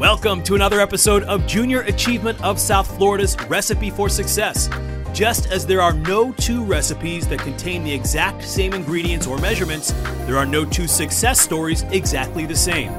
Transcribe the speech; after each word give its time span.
Welcome 0.00 0.42
to 0.44 0.54
another 0.54 0.80
episode 0.80 1.24
of 1.24 1.46
Junior 1.46 1.82
Achievement 1.82 2.42
of 2.42 2.58
South 2.58 2.96
Florida's 2.96 3.36
Recipe 3.50 3.90
for 3.90 4.08
Success. 4.08 4.70
Just 5.12 5.50
as 5.52 5.66
there 5.66 5.82
are 5.82 5.92
no 5.92 6.32
two 6.32 6.64
recipes 6.64 7.28
that 7.28 7.40
contain 7.40 7.84
the 7.84 7.92
exact 7.92 8.42
same 8.42 8.72
ingredients 8.72 9.26
or 9.26 9.36
measurements, 9.36 9.92
there 10.24 10.38
are 10.38 10.46
no 10.46 10.64
two 10.64 10.86
success 10.86 11.38
stories 11.38 11.82
exactly 11.90 12.46
the 12.46 12.56
same. 12.56 12.94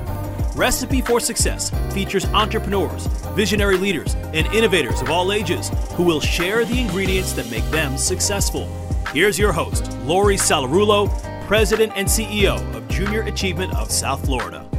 Recipe 0.54 1.02
for 1.02 1.20
Success 1.20 1.72
features 1.92 2.26
entrepreneurs, 2.26 3.08
visionary 3.33 3.78
leaders, 3.78 4.13
and 4.36 4.46
innovators 4.54 5.02
of 5.02 5.10
all 5.10 5.33
ages 5.33 5.72
who 5.96 6.04
will 6.04 6.22
share 6.22 6.65
the 6.65 6.79
ingredients 6.79 7.33
that 7.33 7.49
make 7.49 7.65
them 7.72 7.97
successful. 7.97 8.68
Here's 9.12 9.40
your 9.40 9.52
host, 9.52 9.92
Laurie 10.04 10.38
Sallarulo, 10.38 11.10
President 11.47 11.94
and 11.96 12.08
CEO 12.08 12.60
of 12.76 12.88
Junior 12.90 13.24
Achievement 13.24 13.74
of 13.74 13.90
South 13.90 14.24
Florida. 14.24 14.71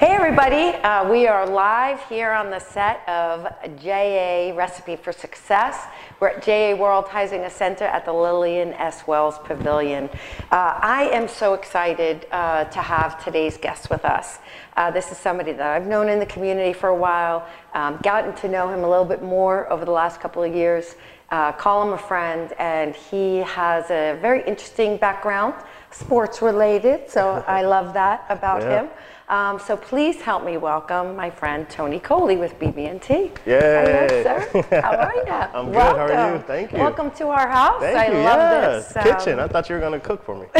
Hey 0.00 0.12
everybody, 0.12 0.78
uh, 0.78 1.10
we 1.10 1.26
are 1.26 1.46
live 1.46 2.02
here 2.08 2.30
on 2.30 2.48
the 2.48 2.58
set 2.58 3.06
of 3.06 3.46
JA 3.82 4.50
Recipe 4.56 4.96
for 4.96 5.12
Success. 5.12 5.76
We're 6.18 6.28
at 6.28 6.42
JA 6.42 6.74
World 6.74 7.04
Huizenga 7.04 7.50
Center 7.50 7.84
at 7.84 8.06
the 8.06 8.12
Lillian 8.14 8.72
S. 8.72 9.06
Wells 9.06 9.38
Pavilion. 9.44 10.08
Uh, 10.50 10.78
I 10.80 11.10
am 11.12 11.28
so 11.28 11.52
excited 11.52 12.26
uh, 12.32 12.64
to 12.64 12.78
have 12.78 13.22
today's 13.22 13.58
guest 13.58 13.90
with 13.90 14.06
us. 14.06 14.38
Uh, 14.74 14.90
this 14.90 15.12
is 15.12 15.18
somebody 15.18 15.52
that 15.52 15.66
I've 15.66 15.86
known 15.86 16.08
in 16.08 16.18
the 16.18 16.24
community 16.24 16.72
for 16.72 16.88
a 16.88 16.96
while, 16.96 17.46
um, 17.74 17.98
gotten 18.02 18.34
to 18.36 18.48
know 18.48 18.70
him 18.70 18.84
a 18.84 18.88
little 18.88 19.04
bit 19.04 19.22
more 19.22 19.70
over 19.70 19.84
the 19.84 19.90
last 19.90 20.18
couple 20.18 20.42
of 20.42 20.54
years, 20.54 20.94
uh, 21.30 21.52
call 21.52 21.86
him 21.86 21.92
a 21.92 21.98
friend, 21.98 22.54
and 22.58 22.96
he 22.96 23.40
has 23.40 23.84
a 23.90 24.18
very 24.22 24.40
interesting 24.46 24.96
background, 24.96 25.52
sports 25.90 26.40
related, 26.40 27.10
so 27.10 27.44
I 27.46 27.60
love 27.64 27.92
that 27.92 28.24
about 28.30 28.62
Yeah. 28.62 28.84
him. 28.84 28.90
Um, 29.30 29.60
so 29.60 29.76
please 29.76 30.20
help 30.20 30.44
me 30.44 30.56
welcome 30.56 31.14
my 31.14 31.30
friend 31.30 31.64
Tony 31.70 32.00
Coley 32.00 32.36
with 32.36 32.58
BB&T. 32.58 33.12
Yay. 33.14 33.30
Hello, 33.46 34.08
sir. 34.24 34.80
How 34.82 34.96
are 34.96 35.14
you? 35.14 35.22
I'm 35.54 35.66
good. 35.66 35.74
How 35.76 35.96
are 35.98 36.08
you? 36.08 36.14
Welcome. 36.16 36.42
Thank 36.48 36.72
you. 36.72 36.78
Welcome 36.78 37.10
to 37.12 37.28
our 37.28 37.46
house. 37.48 37.80
Thank 37.80 37.96
I 37.96 38.06
you. 38.08 38.24
love 38.24 38.40
yeah. 38.40 38.60
this. 38.70 38.96
um, 38.96 39.02
Kitchen. 39.04 39.38
I 39.38 39.46
thought 39.46 39.68
you 39.68 39.76
were 39.76 39.80
going 39.80 39.92
to 39.92 40.00
cook 40.04 40.24
for 40.24 40.34
me. 40.34 40.46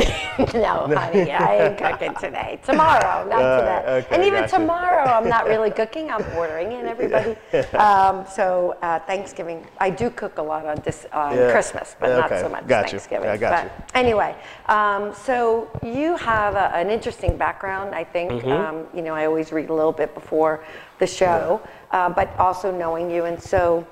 no, 0.55 0.87
honey, 0.87 1.33
I 1.33 1.67
ain't 1.67 1.79
cooking 1.79 2.15
today. 2.21 2.61
Tomorrow, 2.65 3.29
not 3.29 3.43
Uh, 3.43 3.59
today. 3.59 3.93
okay, 4.07 4.15
and 4.15 4.23
even 4.25 4.49
tomorrow, 4.49 5.03
I'm 5.05 5.29
not 5.29 5.47
really 5.47 5.71
cooking. 5.81 6.09
I'm 6.09 6.25
ordering 6.37 6.71
in 6.71 6.87
everybody. 6.87 7.35
Um, 7.75 8.25
so 8.25 8.77
uh, 8.83 9.01
Thanksgiving, 9.01 9.67
I 9.79 9.91
do 9.91 10.11
cook 10.11 10.39
a 10.39 10.43
lot 10.43 10.65
on 10.65 10.77
this 10.85 11.07
on 11.13 11.37
Yeah. 11.37 11.51
Christmas, 11.51 11.97
but 11.99 12.11
Yeah, 12.11 12.19
not 12.21 12.31
so 12.39 12.49
much 12.49 12.69
Got 12.69 12.85
you. 12.93 13.01
Thanksgiving. 13.01 13.25
Yeah, 13.25 13.33
I 13.33 13.37
got 13.37 13.65
but 13.65 13.91
anyway, 13.97 14.37
um, 14.67 15.13
so 15.13 15.69
you 15.83 16.15
have 16.19 16.55
a, 16.55 16.73
an 16.77 16.89
interesting 16.89 17.37
background. 17.37 17.97
I 17.97 18.05
think 18.05 18.31
Mm-hmm. 18.31 18.60
Um, 18.61 18.87
you 18.95 19.03
know 19.03 19.15
I 19.15 19.27
always 19.27 19.53
read 19.53 19.71
a 19.71 19.75
little 19.75 19.93
bit 19.93 20.15
before 20.15 20.65
the 20.99 21.07
show, 21.07 21.61
uh, 21.91 22.09
but 22.11 22.29
also 22.39 22.71
knowing 22.71 23.11
you, 23.11 23.25
and 23.25 23.41
so. 23.43 23.87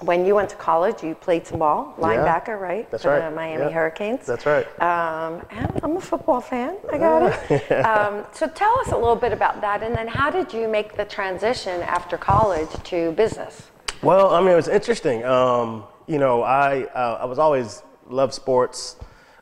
When 0.00 0.26
you 0.26 0.34
went 0.34 0.50
to 0.50 0.56
college, 0.56 1.04
you 1.04 1.14
played 1.14 1.46
some 1.46 1.60
ball, 1.60 1.94
linebacker, 1.98 2.60
right? 2.60 2.90
That's 2.90 3.04
for 3.04 3.10
right. 3.10 3.30
the 3.30 3.34
Miami 3.34 3.62
Yeah. 3.66 3.70
Hurricanes. 3.70 4.26
That's 4.26 4.44
right. 4.44 4.66
Um, 4.82 5.40
and 5.50 5.80
I'm 5.84 5.96
a 5.96 6.00
football 6.00 6.40
fan. 6.40 6.76
I 6.92 6.98
got 6.98 7.32
it. 7.48 7.70
um, 7.86 8.26
so 8.32 8.48
tell 8.48 8.76
us 8.80 8.88
a 8.88 8.96
little 8.96 9.14
bit 9.14 9.32
about 9.32 9.60
that, 9.60 9.84
and 9.84 9.94
then 9.94 10.08
how 10.08 10.30
did 10.30 10.52
you 10.52 10.66
make 10.66 10.96
the 10.96 11.04
transition 11.04 11.80
after 11.82 12.18
college 12.18 12.68
to 12.90 13.12
business? 13.12 13.70
Well, 14.02 14.34
I 14.34 14.40
mean, 14.40 14.50
it 14.50 14.56
was 14.56 14.68
interesting. 14.68 15.24
Um, 15.24 15.84
you 16.08 16.18
know, 16.18 16.42
I 16.42 16.82
uh, 16.92 17.18
I 17.22 17.24
was 17.26 17.38
always 17.38 17.82
loved 18.08 18.34
sports. 18.34 18.96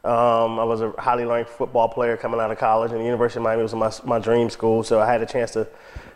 Um, 0.04 0.58
I 0.58 0.64
was 0.64 0.80
a 0.80 0.92
highly 0.98 1.24
ranked 1.24 1.50
football 1.50 1.88
player 1.88 2.16
coming 2.16 2.40
out 2.40 2.50
of 2.50 2.58
college, 2.58 2.90
and 2.90 3.00
the 3.00 3.04
University 3.04 3.38
of 3.38 3.44
Miami 3.44 3.62
was 3.62 3.74
my, 3.74 3.92
my 4.04 4.18
dream 4.18 4.50
school. 4.50 4.82
So 4.82 5.00
I 5.00 5.06
had 5.06 5.22
a 5.22 5.26
chance 5.26 5.52
to 5.52 5.68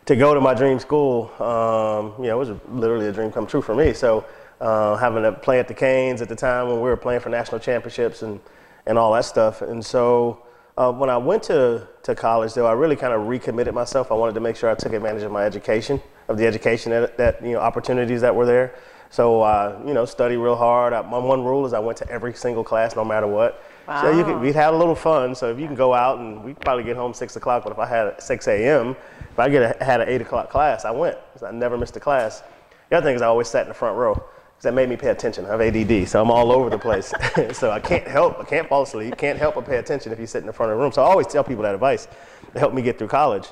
to 0.07 0.17
go 0.17 0.35
to 0.35 0.41
my 0.41 0.55
dream 0.55 0.79
school. 0.79 1.31
Um, 1.41 2.15
you 2.19 2.29
know, 2.29 2.41
it 2.41 2.49
was 2.49 2.59
literally 2.69 3.09
a 3.09 3.13
dream 3.13 3.33
come 3.33 3.47
true 3.47 3.63
for 3.63 3.75
me. 3.75 3.93
So 3.93 4.25
uh, 4.61 4.97
having 4.97 5.23
to 5.25 5.33
play 5.33 5.59
at 5.59 5.69
the 5.69 5.75
Canes 5.75 6.23
at 6.23 6.29
the 6.29 6.37
time 6.37 6.69
when 6.69 6.77
we 6.77 6.83
were 6.83 6.97
playing 6.97 7.21
for 7.21 7.29
national 7.29 7.61
championships 7.61 8.23
and 8.23 8.41
and 8.87 8.99
all 8.99 9.13
that 9.13 9.25
stuff. 9.25 9.63
And 9.63 9.85
so 9.85 10.43
uh, 10.77 10.93
when 10.93 11.09
I 11.09 11.17
went 11.17 11.43
to, 11.45 11.89
to 12.03 12.15
college, 12.15 12.55
though, 12.55 12.67
I 12.67 12.73
really 12.73 12.97
kind 12.97 13.13
of 13.13 13.27
recommitted 13.27 13.75
myself. 13.75 14.13
I 14.13 14.15
wanted 14.15 14.35
to 14.35 14.41
make 14.41 14.57
sure 14.57 14.71
I 14.71 14.75
took 14.75 14.93
advantage 14.93 15.23
of 15.23 15.33
my 15.33 15.45
education, 15.45 16.01
of 16.29 16.37
the 16.37 16.47
education 16.47 16.93
that, 16.93 17.17
that 17.17 17.43
you 17.43 17.53
know 17.53 17.61
opportunities 17.61 18.21
that 18.21 18.35
were 18.35 18.47
there. 18.47 18.75
So 19.11 19.43
uh, 19.43 19.81
you 19.87 19.95
know, 19.95 20.05
study 20.05 20.37
real 20.37 20.57
hard. 20.57 20.93
I, 20.93 21.03
my 21.03 21.19
one 21.19 21.45
rule 21.45 21.65
is 21.67 21.73
I 21.73 21.79
went 21.79 21.99
to 21.99 22.09
every 22.11 22.35
single 22.35 22.65
class, 22.65 22.97
no 22.97 23.05
matter 23.05 23.27
what. 23.27 23.63
So 24.03 24.11
you 24.11 24.19
Wow. 24.19 24.25
could, 24.25 24.41
we'd 24.41 24.55
had 24.55 24.75
a 24.75 24.77
little 24.77 24.97
fun. 24.97 25.35
So 25.35 25.51
if 25.51 25.61
you 25.61 25.67
can 25.67 25.77
go 25.77 25.95
out 25.95 26.19
and 26.19 26.43
we'd 26.43 26.59
probably 26.61 26.85
get 26.85 26.97
home 26.97 27.15
six 27.15 27.37
o'clock. 27.37 27.63
But 27.63 27.73
if 27.73 27.79
I 27.79 27.87
had 27.87 28.07
a 28.09 28.21
6 28.21 28.49
a.m., 28.49 28.97
if 29.31 29.39
I 29.39 29.49
get 29.49 29.81
a, 29.81 29.85
had 29.85 30.01
an 30.01 30.09
eight 30.09 30.21
o'clock 30.21 30.51
class, 30.51 30.85
I 30.85 30.91
went. 30.91 31.17
I 31.45 31.53
never 31.53 31.79
missed 31.79 31.97
a 31.97 32.01
class. 32.01 32.43
The 32.91 32.97
other 32.97 33.07
thing 33.07 33.17
is 33.17 33.23
I 33.23 33.27
always 33.27 33.49
sat 33.49 33.63
in 33.63 33.69
the 33.69 33.75
front 33.75 33.97
row 33.97 34.15
because 34.15 34.63
That 34.63 34.75
made 34.75 34.89
me 34.89 34.97
pay 34.97 35.09
attention. 35.09 35.45
I 35.47 35.51
have 35.51 35.61
ADD, 35.61 36.09
so 36.09 36.21
I'm 36.21 36.31
all 36.31 36.51
over 36.51 36.71
the 36.71 36.79
place. 36.79 37.13
so 37.53 37.71
I 37.71 37.79
can't 37.79 38.07
help, 38.09 38.41
I 38.41 38.45
can't 38.45 38.69
fall 38.69 38.83
asleep, 38.83 39.17
can't 39.19 39.39
help 39.39 39.55
but 39.55 39.67
pay 39.67 39.77
attention 39.77 40.13
if 40.13 40.19
you 40.19 40.27
sit 40.27 40.41
in 40.41 40.47
the 40.47 40.53
front 40.53 40.73
of 40.73 40.79
the 40.79 40.83
room. 40.83 40.93
So 40.93 41.03
I 41.03 41.07
always 41.07 41.27
tell 41.27 41.45
people 41.45 41.63
that 41.65 41.75
advice 41.75 42.09
to 42.55 42.59
help 42.59 42.73
me 42.75 42.83
get 42.83 42.99
through 42.99 43.09
college. 43.09 43.47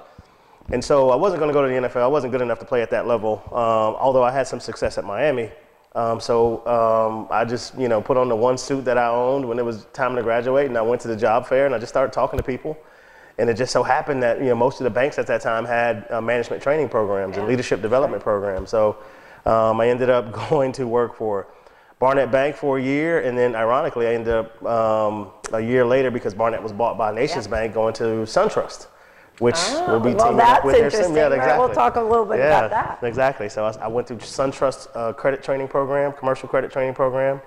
And 0.70 0.82
so 0.82 1.10
I 1.10 1.16
wasn't 1.16 1.40
going 1.40 1.48
to 1.48 1.52
go 1.52 1.62
to 1.62 1.68
the 1.68 1.88
NFL. 1.88 2.02
I 2.02 2.06
wasn't 2.06 2.32
good 2.32 2.40
enough 2.40 2.58
to 2.60 2.64
play 2.64 2.80
at 2.82 2.90
that 2.90 3.06
level, 3.06 3.42
um, 3.48 3.96
although 4.00 4.22
I 4.22 4.32
had 4.32 4.46
some 4.46 4.60
success 4.60 4.96
at 4.96 5.04
Miami. 5.04 5.50
Um, 5.94 6.18
so 6.18 6.66
um, 6.66 7.28
I 7.30 7.44
just, 7.44 7.78
you 7.78 7.88
know, 7.88 8.00
put 8.00 8.16
on 8.16 8.28
the 8.28 8.34
one 8.34 8.58
suit 8.58 8.84
that 8.86 8.98
I 8.98 9.08
owned 9.08 9.46
when 9.46 9.58
it 9.58 9.64
was 9.64 9.84
time 9.92 10.16
to 10.16 10.22
graduate, 10.22 10.66
and 10.66 10.76
I 10.76 10.82
went 10.82 11.00
to 11.02 11.08
the 11.08 11.16
job 11.16 11.46
fair, 11.46 11.66
and 11.66 11.74
I 11.74 11.78
just 11.78 11.92
started 11.92 12.12
talking 12.12 12.38
to 12.38 12.42
people. 12.42 12.76
And 13.38 13.50
it 13.50 13.54
just 13.54 13.72
so 13.72 13.82
happened 13.82 14.22
that 14.22 14.38
you 14.38 14.46
know 14.46 14.54
most 14.54 14.80
of 14.80 14.84
the 14.84 14.90
banks 14.90 15.18
at 15.18 15.26
that 15.26 15.40
time 15.40 15.64
had 15.64 16.06
uh, 16.10 16.20
management 16.20 16.62
training 16.62 16.88
programs 16.88 17.36
and 17.36 17.46
leadership 17.48 17.82
development 17.82 18.22
programs. 18.22 18.70
So 18.70 18.96
um, 19.44 19.80
I 19.80 19.88
ended 19.88 20.08
up 20.08 20.32
going 20.50 20.72
to 20.72 20.86
work 20.86 21.16
for 21.16 21.48
Barnett 21.98 22.30
Bank 22.30 22.56
for 22.56 22.78
a 22.78 22.82
year, 22.82 23.20
and 23.20 23.36
then 23.36 23.54
ironically, 23.54 24.06
I 24.06 24.14
ended 24.14 24.34
up 24.34 24.64
um, 24.64 25.30
a 25.52 25.60
year 25.60 25.84
later 25.84 26.10
because 26.10 26.34
Barnett 26.34 26.62
was 26.62 26.72
bought 26.72 26.96
by 26.98 27.12
Nations 27.14 27.46
Yeah. 27.46 27.50
Bank, 27.52 27.74
going 27.74 27.94
to 27.94 28.04
SunTrust, 28.24 28.86
which 29.38 29.56
Oh, 29.58 29.92
will 29.94 30.00
be 30.00 30.14
well, 30.14 30.28
teaming 30.28 30.40
up 30.40 30.46
that's 30.46 30.64
with 30.64 30.74
their 30.76 30.84
interesting, 30.84 31.14
Yeah, 31.16 31.22
right? 31.24 31.32
exactly. 31.32 31.66
We'll 31.66 31.74
talk 31.74 31.96
a 31.96 32.00
little 32.00 32.24
bit 32.24 32.38
yeah, 32.38 32.66
about 32.66 32.70
that. 33.00 33.06
Exactly. 33.06 33.48
So 33.48 33.64
I, 33.64 33.72
I 33.80 33.88
went 33.88 34.06
through 34.06 34.18
SunTrust 34.18 34.88
uh, 34.94 35.12
credit 35.12 35.42
training 35.42 35.68
program, 35.68 36.12
commercial 36.12 36.48
credit 36.48 36.70
training 36.70 36.94
program. 36.94 37.40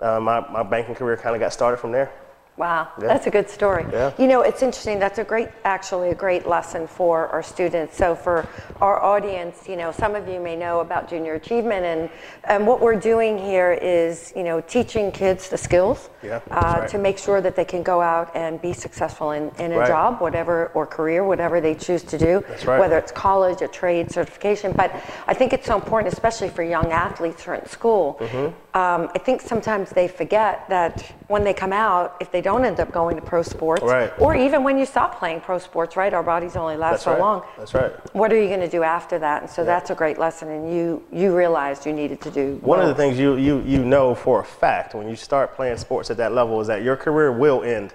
Uh, 0.00 0.20
my, 0.20 0.40
my 0.50 0.62
banking 0.62 0.94
career 0.94 1.16
kind 1.16 1.34
of 1.34 1.40
got 1.40 1.52
started 1.52 1.76
from 1.78 1.92
there. 1.92 2.10
Wow, 2.58 2.88
Yeah. 3.00 3.06
that's 3.06 3.26
a 3.28 3.30
good 3.30 3.48
story. 3.48 3.86
Yeah. 3.92 4.10
You 4.18 4.26
know, 4.26 4.42
it's 4.42 4.62
interesting. 4.62 4.98
That's 4.98 5.18
a 5.20 5.24
great, 5.24 5.48
actually, 5.64 6.10
a 6.10 6.14
great 6.14 6.44
lesson 6.46 6.88
for 6.88 7.28
our 7.28 7.42
students. 7.42 7.96
So, 7.96 8.16
for 8.16 8.48
our 8.80 9.00
audience, 9.00 9.68
you 9.68 9.76
know, 9.76 9.92
some 9.92 10.16
of 10.16 10.26
you 10.26 10.40
may 10.40 10.56
know 10.56 10.80
about 10.80 11.08
junior 11.08 11.34
achievement, 11.34 11.84
and, 11.86 12.10
and 12.44 12.66
what 12.66 12.80
we're 12.80 12.96
doing 12.98 13.38
here 13.38 13.78
is, 13.80 14.32
you 14.34 14.42
know, 14.42 14.60
teaching 14.60 15.12
kids 15.12 15.48
the 15.48 15.56
skills 15.56 16.10
Yeah, 16.20 16.40
uh, 16.50 16.78
right. 16.80 16.88
to 16.88 16.98
make 16.98 17.16
sure 17.18 17.40
that 17.40 17.54
they 17.54 17.64
can 17.64 17.84
go 17.84 18.00
out 18.00 18.32
and 18.34 18.60
be 18.60 18.72
successful 18.72 19.30
in, 19.30 19.52
in 19.60 19.70
a 19.72 19.78
Right. 19.78 19.86
job, 19.88 20.20
whatever, 20.20 20.72
or 20.74 20.84
career, 20.84 21.22
whatever 21.22 21.60
they 21.60 21.76
choose 21.76 22.02
to 22.02 22.18
do, 22.18 22.42
That's 22.48 22.66
right. 22.66 22.80
whether 22.80 22.98
it's 22.98 23.12
college, 23.12 23.62
a 23.62 23.68
trade, 23.68 24.10
certification. 24.10 24.72
But 24.72 24.90
I 25.28 25.34
think 25.34 25.52
it's 25.52 25.66
so 25.68 25.76
important, 25.76 26.12
especially 26.12 26.48
for 26.48 26.64
young 26.64 26.90
athletes 26.90 27.44
who 27.44 27.52
are 27.52 27.54
in 27.54 27.66
school. 27.66 28.16
Mm-hmm. 28.20 28.46
Um, 28.76 29.10
I 29.14 29.18
think 29.18 29.42
sometimes 29.42 29.90
they 29.90 30.08
forget 30.08 30.68
that 30.68 31.04
when 31.28 31.44
they 31.44 31.54
come 31.54 31.72
out, 31.72 32.16
if 32.20 32.30
they 32.32 32.40
don't 32.40 32.47
end 32.56 32.80
up 32.80 32.90
going 32.92 33.16
to 33.16 33.22
pro 33.22 33.42
sports, 33.42 33.82
Right. 33.82 34.10
or 34.18 34.34
even 34.34 34.64
when 34.64 34.78
you 34.78 34.86
stop 34.86 35.18
playing 35.18 35.40
pro 35.42 35.58
sports, 35.58 35.96
right? 35.96 36.14
Our 36.14 36.22
bodies 36.22 36.56
only 36.56 36.76
last 36.76 36.92
That's 36.92 37.02
so 37.04 37.10
right. 37.12 37.20
long. 37.20 37.42
That's 37.58 37.74
right. 37.74 37.92
What 38.14 38.32
are 38.32 38.40
you 38.40 38.48
going 38.48 38.60
to 38.60 38.68
do 38.68 38.82
after 38.82 39.18
that? 39.18 39.42
And 39.42 39.50
so 39.50 39.64
that's 39.64 39.90
a 39.90 39.94
great 39.94 40.18
lesson. 40.18 40.48
And 40.48 40.72
you 40.74 41.02
you 41.12 41.36
realized 41.36 41.84
you 41.84 41.92
needed 41.92 42.20
to 42.22 42.30
do 42.30 42.58
One 42.62 42.80
of 42.80 42.88
the 42.88 42.94
things 42.94 43.18
you, 43.18 43.34
you, 43.36 43.60
you 43.66 43.84
know 43.84 44.14
for 44.14 44.40
a 44.40 44.44
fact 44.44 44.94
when 44.94 45.08
you 45.08 45.16
start 45.16 45.54
playing 45.54 45.76
sports 45.76 46.10
at 46.10 46.16
that 46.16 46.32
level 46.32 46.60
is 46.60 46.66
that 46.68 46.82
your 46.82 46.96
career 46.96 47.30
will 47.32 47.62
end. 47.62 47.92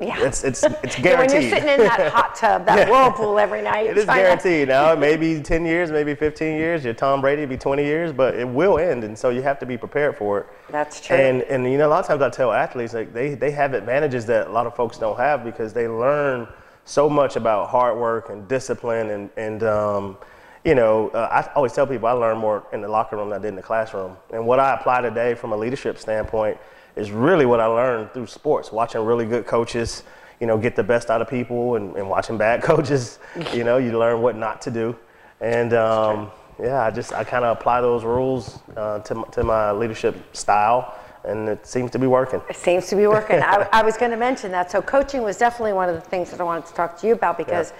Yeah. 0.00 0.26
It's, 0.26 0.44
it's, 0.44 0.62
it's 0.82 0.96
Yeah, 0.96 1.02
guaranteed. 1.02 1.34
when 1.34 1.42
you're 1.42 1.50
sitting 1.50 1.68
in 1.68 1.80
that 1.80 2.12
hot 2.12 2.34
tub, 2.36 2.66
that 2.66 2.88
whirlpool 2.90 3.38
every 3.38 3.62
night. 3.62 3.86
It 3.86 3.98
is 3.98 4.04
guaranteed. 4.04 4.68
Now, 4.68 4.94
maybe 4.94 5.40
10 5.42 5.64
years, 5.64 5.90
maybe 5.90 6.14
15 6.14 6.56
years, 6.56 6.84
your 6.84 6.94
Tom 6.94 7.20
Brady 7.20 7.42
will 7.42 7.48
be 7.48 7.56
20 7.56 7.84
years, 7.84 8.12
but 8.12 8.34
it 8.34 8.48
will 8.48 8.78
end, 8.78 9.04
and 9.04 9.18
so 9.18 9.30
you 9.30 9.42
have 9.42 9.58
to 9.58 9.66
be 9.66 9.76
prepared 9.76 10.16
for 10.16 10.40
it. 10.40 10.46
That's 10.70 11.00
true. 11.00 11.16
And, 11.16 11.42
and 11.42 11.70
you 11.70 11.78
know, 11.78 11.88
a 11.88 11.90
lot 11.90 12.00
of 12.00 12.06
times 12.06 12.22
I 12.22 12.30
tell 12.30 12.52
athletes, 12.52 12.94
like, 12.94 13.12
they, 13.12 13.34
they 13.34 13.50
have 13.50 13.74
advantages 13.74 14.24
that 14.26 14.46
a 14.46 14.50
lot 14.52 14.66
of 14.66 14.76
folks 14.76 14.98
don't 14.98 15.16
have 15.16 15.44
because 15.44 15.72
they 15.72 15.88
learn 15.88 16.46
so 16.84 17.08
much 17.08 17.36
about 17.36 17.68
hard 17.68 17.98
work 17.98 18.30
and 18.30 18.46
discipline. 18.48 19.10
And, 19.10 19.30
and 19.36 19.62
um, 19.62 20.16
you 20.64 20.74
know, 20.74 21.08
uh, 21.10 21.28
I 21.30 21.52
always 21.54 21.72
tell 21.72 21.86
people 21.86 22.08
I 22.08 22.12
learn 22.12 22.38
more 22.38 22.66
in 22.72 22.80
the 22.80 22.88
locker 22.88 23.16
room 23.16 23.30
than 23.30 23.40
I 23.40 23.42
did 23.42 23.48
in 23.48 23.56
the 23.56 23.62
classroom. 23.62 24.16
And 24.32 24.46
what 24.46 24.58
I 24.58 24.74
apply 24.74 25.02
today 25.02 25.34
from 25.34 25.52
a 25.52 25.56
leadership 25.56 25.98
standpoint 25.98 26.58
is 26.98 27.10
really 27.12 27.46
what 27.46 27.60
I 27.60 27.66
learned 27.66 28.12
through 28.12 28.26
sports, 28.26 28.72
watching 28.72 29.04
really 29.04 29.24
good 29.24 29.46
coaches, 29.46 30.02
you 30.40 30.46
know, 30.46 30.58
get 30.58 30.76
the 30.76 30.82
best 30.82 31.10
out 31.10 31.22
of 31.22 31.28
people 31.28 31.76
and, 31.76 31.96
and 31.96 32.08
watching 32.10 32.36
bad 32.36 32.62
coaches, 32.70 33.18
you 33.54 33.64
know, 33.64 33.78
you 33.78 33.96
learn 33.98 34.20
what 34.20 34.36
not 34.36 34.60
to 34.62 34.70
do. 34.70 34.96
And 35.40 35.72
um, 35.72 36.30
yeah, 36.60 36.82
I 36.82 36.90
just, 36.90 37.12
I 37.12 37.22
kind 37.24 37.44
of 37.44 37.56
apply 37.56 37.80
those 37.80 38.04
rules 38.04 38.58
uh, 38.76 38.98
to, 39.00 39.14
my- 39.14 39.28
to 39.28 39.44
my 39.44 39.70
leadership 39.70 40.36
style 40.36 40.94
and 41.24 41.48
it 41.48 41.66
seems 41.66 41.90
to 41.90 41.98
be 41.98 42.06
working. 42.06 42.40
It 42.48 42.56
seems 42.56 42.86
to 42.88 42.96
be 42.96 43.06
working. 43.06 43.40
I, 43.42 43.68
I 43.72 43.82
was 43.82 43.96
going 43.96 44.12
to 44.12 44.16
mention 44.16 44.50
that. 44.52 44.70
So 44.70 44.80
coaching 44.80 45.22
was 45.22 45.36
definitely 45.36 45.72
one 45.72 45.88
of 45.88 45.94
the 45.94 46.00
things 46.00 46.30
that 46.30 46.40
I 46.40 46.44
wanted 46.44 46.66
to 46.66 46.74
talk 46.74 46.98
to 47.00 47.06
you 47.06 47.12
about 47.12 47.36
because 47.36 47.72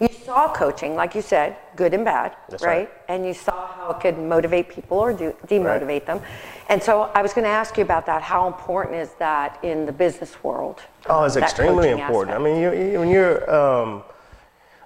you 0.00 0.08
saw 0.08 0.52
coaching, 0.52 0.94
like 0.94 1.14
you 1.14 1.22
said, 1.22 1.56
good 1.74 1.94
and 1.94 2.04
bad, 2.04 2.36
right? 2.50 2.62
right. 2.62 2.90
And 3.08 3.26
you 3.26 3.32
saw 3.32 3.66
how 3.68 3.90
it 3.90 4.00
could 4.00 4.18
motivate 4.18 4.68
people 4.68 4.98
or 4.98 5.12
do, 5.12 5.34
demotivate 5.46 6.04
them. 6.04 6.20
And 6.68 6.82
so 6.82 7.10
I 7.14 7.22
was 7.22 7.32
going 7.32 7.44
to 7.44 7.50
ask 7.50 7.76
you 7.76 7.82
about 7.82 8.04
that. 8.06 8.22
How 8.22 8.46
important 8.46 8.96
is 8.96 9.10
that 9.18 9.58
in 9.62 9.86
the 9.86 9.92
business 9.92 10.42
world? 10.42 10.82
Oh, 11.08 11.24
it's 11.24 11.36
extremely 11.36 11.90
important. 11.90 12.34
aspect? 12.34 12.40
I 12.40 12.44
mean, 12.44 12.60
you, 12.60 12.92
you, 12.92 12.98
when 12.98 13.08
you're 13.08 13.50
um, 13.54 14.02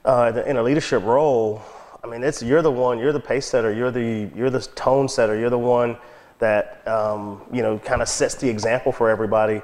uh, 0.04 0.42
in 0.46 0.56
a 0.56 0.62
leadership 0.62 1.02
role, 1.02 1.62
I 2.04 2.06
mean, 2.06 2.22
it's 2.22 2.42
you're 2.42 2.62
the 2.62 2.70
one, 2.70 2.98
you're 2.98 3.12
the 3.12 3.20
pace 3.20 3.46
setter, 3.46 3.72
you're 3.72 3.90
the 3.90 4.30
you're 4.34 4.50
the 4.50 4.60
tone 4.60 5.08
setter, 5.08 5.38
you're 5.38 5.50
the 5.50 5.58
one 5.58 5.96
that 6.38 6.86
um, 6.86 7.42
you 7.52 7.62
know 7.62 7.78
kind 7.78 8.00
of 8.00 8.08
sets 8.08 8.34
the 8.36 8.48
example 8.48 8.92
for 8.92 9.10
everybody. 9.10 9.60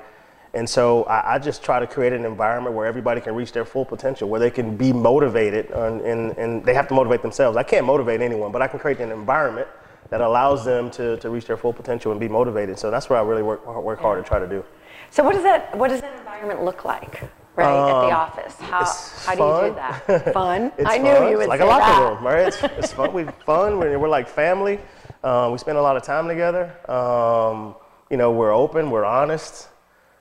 And 0.56 0.66
so 0.68 1.04
I, 1.04 1.34
I 1.34 1.38
just 1.38 1.62
try 1.62 1.78
to 1.80 1.86
create 1.86 2.14
an 2.14 2.24
environment 2.24 2.74
where 2.74 2.86
everybody 2.86 3.20
can 3.20 3.34
reach 3.34 3.52
their 3.52 3.66
full 3.66 3.84
potential, 3.84 4.26
where 4.30 4.40
they 4.40 4.50
can 4.50 4.74
be 4.74 4.90
motivated, 4.90 5.70
and, 5.70 6.00
and, 6.00 6.36
and 6.38 6.64
they 6.64 6.72
have 6.72 6.88
to 6.88 6.94
motivate 6.94 7.20
themselves. 7.20 7.58
I 7.58 7.62
can't 7.62 7.84
motivate 7.84 8.22
anyone, 8.22 8.52
but 8.52 8.62
I 8.62 8.66
can 8.66 8.78
create 8.78 8.98
an 9.00 9.12
environment 9.12 9.68
that 10.08 10.22
allows 10.22 10.64
them 10.64 10.90
to, 10.92 11.18
to 11.18 11.28
reach 11.28 11.44
their 11.44 11.58
full 11.58 11.74
potential 11.74 12.10
and 12.10 12.18
be 12.18 12.26
motivated. 12.28 12.78
So 12.78 12.90
that's 12.90 13.10
what 13.10 13.18
I 13.18 13.22
really 13.22 13.42
work, 13.42 13.66
work 13.82 14.00
hard 14.00 14.24
to 14.24 14.26
try 14.26 14.38
to 14.38 14.46
do. 14.48 14.64
So 15.10 15.22
what 15.22 15.34
does 15.34 15.42
that 15.42 15.76
what 15.76 15.88
does 15.88 16.00
that 16.00 16.16
environment 16.18 16.64
look 16.64 16.84
like, 16.86 17.20
right, 17.54 17.66
at 17.66 18.08
the 18.08 18.14
office? 18.14 18.54
How 18.58 18.80
Um, 18.80 18.86
how 19.26 19.34
do 19.34 19.66
you 19.66 19.70
do 19.70 19.76
that? 19.76 20.32
Fun. 20.32 20.72
It's 20.78 20.88
I 20.88 20.96
fun. 20.96 21.02
knew 21.04 21.10
you 21.10 21.16
It's 21.26 21.38
would 21.40 21.48
like 21.48 21.60
say 21.60 21.66
a 21.66 21.68
locker 21.68 21.84
that. 21.84 22.14
room, 22.14 22.24
right? 22.24 22.48
It's, 22.48 22.62
it's 22.62 22.92
fun. 22.94 23.12
We're 23.12 23.30
fun. 23.44 23.78
We're, 23.78 23.98
we're 23.98 24.08
like 24.08 24.26
family. 24.26 24.80
Um, 25.22 25.52
we 25.52 25.58
spend 25.58 25.76
a 25.76 25.82
lot 25.82 25.96
of 25.98 26.02
time 26.02 26.26
together. 26.28 26.72
Um, 26.90 27.74
you 28.10 28.16
know, 28.16 28.32
we're 28.32 28.54
open. 28.54 28.90
We're 28.90 29.04
honest. 29.04 29.68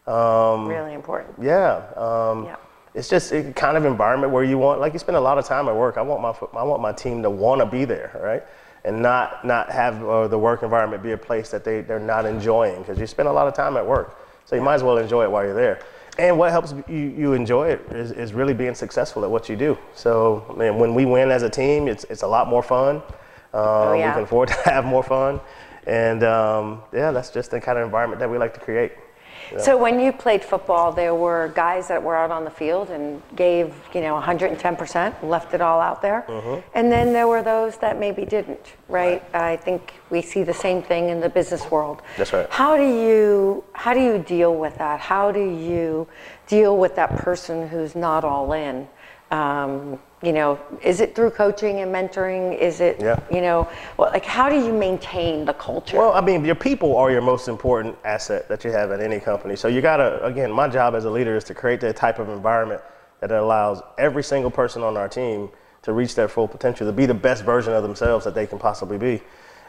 Um, 0.07 0.67
Really 0.67 0.93
important. 0.93 1.33
yeah. 1.41 1.81
Um, 1.95 2.45
Yeah. 2.45 2.55
It's 2.93 3.09
just 3.09 3.33
a 3.33 3.51
kind 3.51 3.75
of 3.75 3.83
environment 3.83 4.31
where 4.31 4.43
you 4.45 4.57
want, 4.57 4.79
like, 4.79 4.93
you 4.93 4.99
spend 4.99 5.17
a 5.17 5.21
lot 5.21 5.37
of 5.37 5.43
time 5.43 5.67
at 5.67 5.75
work. 5.75 5.97
I 5.97 6.01
want 6.01 6.21
my, 6.21 6.33
I 6.57 6.63
want 6.63 6.81
my 6.81 6.93
team 6.93 7.21
to 7.23 7.29
want 7.29 7.59
to 7.59 7.65
be 7.65 7.83
there, 7.83 8.17
right? 8.23 8.41
And 8.85 9.01
not 9.01 9.43
not 9.43 9.69
have 9.69 10.01
uh, 10.05 10.27
the 10.29 10.37
work 10.37 10.63
environment 10.63 11.03
be 11.03 11.11
a 11.11 11.17
place 11.17 11.49
that 11.49 11.63
they 11.65 11.81
they're 11.81 11.99
not 11.99 12.25
enjoying 12.25 12.77
because 12.77 12.97
you 12.99 13.07
spend 13.07 13.27
a 13.27 13.31
lot 13.33 13.47
of 13.47 13.53
time 13.53 13.75
at 13.77 13.85
work, 13.85 14.17
so 14.45 14.55
you 14.55 14.61
might 14.61 14.75
as 14.75 14.83
well 14.83 14.97
enjoy 14.97 15.23
it 15.23 15.31
while 15.31 15.43
you're 15.43 15.55
there. 15.55 15.79
And 16.19 16.37
what 16.37 16.51
helps 16.51 16.73
you, 16.87 16.95
you 16.95 17.33
enjoy 17.33 17.69
it 17.69 17.81
is, 17.91 18.11
is 18.11 18.33
really 18.33 18.53
being 18.53 18.75
successful 18.75 19.25
at 19.25 19.29
what 19.31 19.49
you 19.49 19.57
do. 19.57 19.77
So, 19.95 20.45
when 20.55 20.93
we 20.93 21.03
win 21.05 21.31
as 21.31 21.41
a 21.43 21.49
team, 21.49 21.87
it's 21.89 22.05
it's 22.05 22.21
a 22.21 22.27
lot 22.27 22.47
more 22.47 22.63
fun. 22.63 23.01
Um, 23.53 23.97
yeah. 23.97 24.09
We 24.09 24.13
can 24.13 24.23
afford 24.23 24.47
to 24.55 24.69
have 24.69 24.85
more 24.85 25.03
fun, 25.03 25.41
and 25.87 26.23
um, 26.23 26.83
yeah, 26.93 27.11
that's 27.11 27.31
just 27.31 27.51
the 27.51 27.59
kind 27.59 27.77
of 27.77 27.83
environment 27.83 28.19
that 28.19 28.29
we 28.29 28.37
like 28.37 28.53
to 28.53 28.59
create. 28.61 28.91
So 29.59 29.77
when 29.77 29.99
you 29.99 30.11
played 30.11 30.43
football, 30.43 30.91
there 30.91 31.15
were 31.15 31.51
guys 31.55 31.87
that 31.87 32.01
were 32.01 32.15
out 32.15 32.31
on 32.31 32.43
the 32.43 32.49
field 32.49 32.89
and 32.89 33.21
gave, 33.35 33.73
you 33.93 34.01
know, 34.01 34.19
110%, 34.19 35.23
left 35.23 35.53
it 35.53 35.61
all 35.61 35.79
out 35.79 36.01
there. 36.01 36.25
Mm-hmm. 36.27 36.67
And 36.73 36.91
then 36.91 37.13
there 37.13 37.27
were 37.27 37.41
those 37.41 37.77
that 37.77 37.99
maybe 37.99 38.25
didn't, 38.25 38.73
right? 38.89 39.23
I 39.33 39.57
think 39.57 39.93
we 40.09 40.21
see 40.21 40.43
the 40.43 40.53
same 40.53 40.81
thing 40.81 41.09
in 41.09 41.19
the 41.19 41.29
business 41.29 41.69
world. 41.71 42.01
That's 42.17 42.33
right. 42.33 42.49
How 42.49 42.75
do 42.77 42.83
you 42.83 43.63
how 43.73 43.93
do 43.93 44.01
you 44.01 44.17
deal 44.19 44.55
with 44.55 44.77
that? 44.77 44.99
How 44.99 45.31
do 45.31 45.43
you 45.43 46.07
deal 46.47 46.77
with 46.77 46.95
that 46.95 47.15
person 47.17 47.67
who's 47.67 47.95
not 47.95 48.23
all 48.23 48.53
in? 48.53 48.87
Um, 49.31 49.99
you 50.25 50.33
know, 50.33 50.59
is 50.81 51.01
it 51.01 51.13
through 51.13 51.29
coaching 51.29 51.81
and 51.81 51.93
mentoring? 51.93 52.57
Is 52.57 52.81
it, 52.81 52.99
Yeah. 52.99 53.19
you 53.31 53.41
know, 53.41 53.67
well, 53.97 54.09
like 54.11 54.25
how 54.25 54.49
do 54.49 54.55
you 54.55 54.73
maintain 54.73 55.45
the 55.45 55.53
culture? 55.53 55.97
Well, 55.97 56.13
I 56.13 56.21
mean, 56.21 56.43
your 56.43 56.55
people 56.55 56.97
are 56.97 57.11
your 57.11 57.21
most 57.21 57.47
important 57.47 57.95
asset 58.03 58.49
that 58.49 58.65
you 58.65 58.71
have 58.71 58.91
at 58.91 58.99
any 58.99 59.19
company. 59.19 59.55
So 59.55 59.67
you 59.67 59.81
gotta, 59.81 60.23
again, 60.25 60.51
my 60.51 60.67
job 60.67 60.95
as 60.95 61.05
a 61.05 61.11
leader 61.11 61.35
is 61.35 61.43
to 61.45 61.53
create 61.53 61.79
that 61.81 61.95
type 61.95 62.17
of 62.17 62.29
environment 62.29 62.81
that 63.19 63.31
allows 63.31 63.81
every 63.97 64.23
single 64.23 64.51
person 64.51 64.81
on 64.81 64.97
our 64.97 65.07
team 65.07 65.49
to 65.83 65.93
reach 65.93 66.15
their 66.15 66.27
full 66.27 66.47
potential, 66.47 66.87
to 66.87 66.93
be 66.93 67.05
the 67.05 67.13
best 67.13 67.43
version 67.43 67.71
of 67.73 67.83
themselves 67.83 68.25
that 68.25 68.33
they 68.33 68.47
can 68.47 68.57
possibly 68.57 68.97
be. 68.97 69.21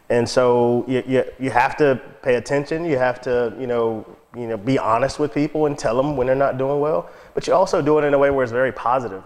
And 0.08 0.26
so 0.26 0.84
you, 0.88 1.02
you, 1.06 1.24
you 1.38 1.50
have 1.50 1.76
to 1.78 2.00
pay 2.22 2.36
attention. 2.36 2.84
You 2.84 2.96
have 2.96 3.20
to, 3.22 3.54
you 3.58 3.66
know, 3.66 4.06
you 4.34 4.46
know, 4.46 4.56
be 4.56 4.78
honest 4.78 5.18
with 5.18 5.34
people 5.34 5.66
and 5.66 5.78
tell 5.78 5.96
them 5.96 6.16
when 6.16 6.26
they're 6.26 6.36
not 6.36 6.58
doing 6.58 6.80
well. 6.80 7.10
But 7.34 7.46
you 7.46 7.52
also 7.52 7.82
do 7.82 7.98
it 7.98 8.04
in 8.04 8.14
a 8.14 8.18
way 8.18 8.30
where 8.30 8.44
it's 8.44 8.52
very 8.52 8.72
positive. 8.72 9.22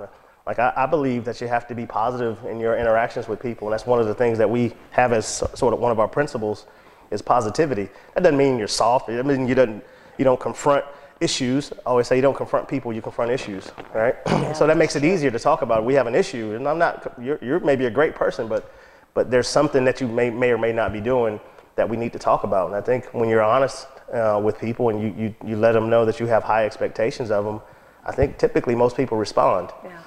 Like 0.50 0.58
I, 0.58 0.73
I 0.79 0.87
believe 0.87 1.25
that 1.26 1.41
you 1.41 1.47
have 1.47 1.69
to 1.69 1.76
be 1.76 1.87
positive 1.87 2.44
in 2.44 2.58
your 2.58 2.76
interactions 2.76 3.29
with 3.29 3.41
people, 3.41 3.69
and 3.69 3.73
that's 3.73 3.87
one 3.87 4.00
of 4.00 4.08
the 4.08 4.14
things 4.14 4.37
that 4.38 4.50
we 4.50 4.73
have 4.91 5.12
as 5.12 5.25
sort 5.55 5.73
of 5.73 5.79
one 5.79 5.93
of 5.93 6.00
our 6.00 6.08
principles 6.08 6.67
is 7.12 7.23
positivity. 7.23 7.88
That 8.14 8.25
doesn't 8.25 8.37
mean 8.37 8.58
you're 8.58 8.67
soft. 8.67 9.08
It 9.08 9.12
doesn't 9.12 9.29
mean 9.29 9.47
you 9.47 9.55
don't 9.55 9.81
you 10.19 10.25
don't 10.25 10.41
confront 10.41 10.85
issues. 11.20 11.73
I 11.73 11.91
always 11.91 12.08
say 12.08 12.17
you 12.17 12.23
don't 12.23 12.37
confront 12.37 12.67
people, 12.67 12.93
you 12.93 13.00
confront 13.00 13.31
issues, 13.31 13.70
right? 13.94 14.17
so 14.56 14.67
that 14.67 14.76
makes 14.76 14.97
it 14.97 15.05
easier 15.05 15.31
to 15.31 15.38
talk 15.38 15.62
about. 15.62 15.82
It. 15.82 15.85
We 15.85 15.94
have 15.94 16.08
an 16.08 16.17
issue, 16.17 16.55
and 16.56 16.67
I'm 16.67 16.79
not. 16.79 17.14
You're, 17.23 17.38
you're 17.41 17.61
maybe 17.61 17.87
a 17.87 17.91
great 17.91 18.17
person, 18.17 18.49
but 18.49 18.73
but 19.14 19.31
there's 19.31 19.46
something 19.46 19.85
that 19.85 20.00
you 20.00 20.08
may 20.08 20.31
may 20.31 20.50
or 20.50 20.58
may 20.58 20.73
not 20.73 20.93
be 20.93 21.00
doing 21.00 21.38
that 21.76 21.88
we 21.88 21.96
need 21.96 22.12
to 22.14 22.19
talk 22.19 22.43
about. 22.43 22.67
And 22.67 22.75
I 22.75 22.81
think 22.81 23.05
when 23.14 23.29
you're 23.29 23.44
honest 23.44 23.87
uh, 24.12 24.41
with 24.43 24.58
people 24.58 24.88
and 24.88 25.00
you, 25.00 25.14
you 25.17 25.50
you 25.50 25.56
let 25.56 25.75
them 25.75 25.88
know 25.88 26.05
that 26.06 26.19
you 26.19 26.26
have 26.26 26.43
high 26.43 26.67
expectations 26.67 27.31
of 27.31 27.44
them, 27.44 27.61
I 28.05 28.11
think 28.11 28.37
typically 28.37 28.75
most 28.75 28.96
people 28.96 29.17
respond. 29.17 29.70
Yeah, 29.85 30.00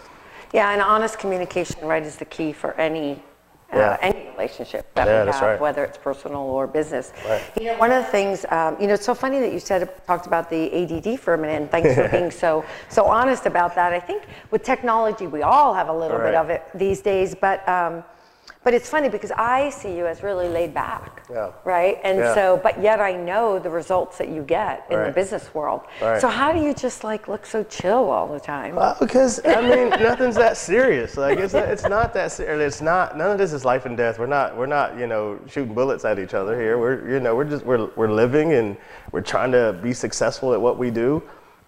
yeah, 0.54 0.72
and 0.72 0.82
honest 0.82 1.20
communication, 1.20 1.82
right, 1.86 2.04
is 2.04 2.16
the 2.16 2.26
key 2.26 2.54
for 2.54 2.74
any 2.80 3.22
uh, 3.72 3.98
any 4.02 4.30
relationship 4.30 4.94
that 4.94 5.08
Yeah, 5.08 5.26
we 5.26 5.32
have, 5.32 5.42
right. 5.42 5.60
whether 5.60 5.84
it's 5.84 5.98
personal 5.98 6.42
or 6.42 6.68
business. 6.68 7.12
Right. 7.28 7.42
You 7.60 7.66
know, 7.68 7.78
one 7.80 7.92
of 7.92 8.04
the 8.06 8.12
things, 8.12 8.46
um, 8.52 8.78
you 8.80 8.86
know, 8.86 8.94
it's 8.94 9.04
so 9.06 9.16
funny 9.16 9.40
that 9.40 9.52
you 9.52 9.60
said 9.60 9.90
talked 10.06 10.28
about 10.28 10.48
the 10.48 10.72
ADD 10.72 11.20
for 11.20 11.34
a 11.34 11.38
minute, 11.40 11.60
and 11.60 11.72
thanks 11.72 11.96
for 11.96 12.08
being 12.08 12.30
so 12.44 12.64
so 12.90 13.06
honest 13.06 13.48
about 13.48 13.74
that. 13.74 13.92
I 13.92 14.00
think 14.00 14.26
with 14.52 14.64
technology, 14.64 15.26
we 15.26 15.42
all 15.42 15.74
have 15.74 15.90
a 15.90 15.94
little 15.94 16.20
bit 16.20 16.36
of 16.36 16.50
it 16.50 16.64
these 16.76 17.02
days, 17.02 17.36
but. 17.36 17.68
Um, 17.68 18.04
but 18.64 18.74
it's 18.74 18.90
funny 18.90 19.10
because 19.10 19.32
I 19.32 19.70
see 19.70 19.96
you 19.96 20.06
as 20.08 20.24
really 20.24 20.48
laid 20.48 20.74
back, 20.74 21.24
Yeah. 21.30 21.52
right? 21.66 22.00
And 22.04 22.18
Yeah. 22.18 22.34
so, 22.34 22.60
but 22.64 22.82
yet 22.82 23.00
I 23.00 23.14
know 23.14 23.60
the 23.60 23.70
results 23.70 24.18
that 24.18 24.30
you 24.30 24.42
get 24.42 24.86
in 24.90 25.04
the 25.04 25.12
business 25.12 25.54
world. 25.54 25.82
Right. 26.02 26.22
So 26.22 26.28
how 26.30 26.52
do 26.54 26.60
you 26.60 26.74
just 26.74 27.04
like 27.04 27.28
look 27.28 27.46
so 27.46 27.64
chill 27.64 28.10
all 28.10 28.28
the 28.28 28.40
time? 28.40 28.76
Well, 28.76 28.96
because 29.00 29.42
I 29.46 29.62
mean, 29.62 29.90
nothing's 29.90 30.36
that 30.36 30.56
serious. 30.58 31.18
Like 31.18 31.40
it's 31.40 31.54
it's 31.54 31.84
not 31.88 32.14
that 32.14 32.32
serious. 32.32 32.74
It's 32.76 32.82
not. 32.82 33.18
None 33.18 33.32
of 33.32 33.38
this 33.38 33.52
is 33.54 33.66
life 33.66 33.86
and 33.86 33.98
death. 33.98 34.18
We're 34.20 34.26
not. 34.28 34.56
We're 34.58 34.66
not. 34.66 34.98
You 34.98 35.08
know, 35.08 35.40
shooting 35.48 35.74
bullets 35.74 36.06
at 36.06 36.18
each 36.20 36.34
other 36.34 36.60
here. 36.60 36.78
We're 36.78 37.10
you 37.10 37.20
know 37.20 37.36
we're 37.36 37.44
just 37.46 37.66
we're 37.66 37.90
we're 37.96 38.12
living 38.12 38.54
and 38.54 38.78
we're 39.12 39.22
trying 39.22 39.52
to 39.52 39.78
be 39.84 39.94
successful 39.94 40.54
at 40.54 40.62
what 40.62 40.78
we 40.78 40.90
do. 40.92 41.22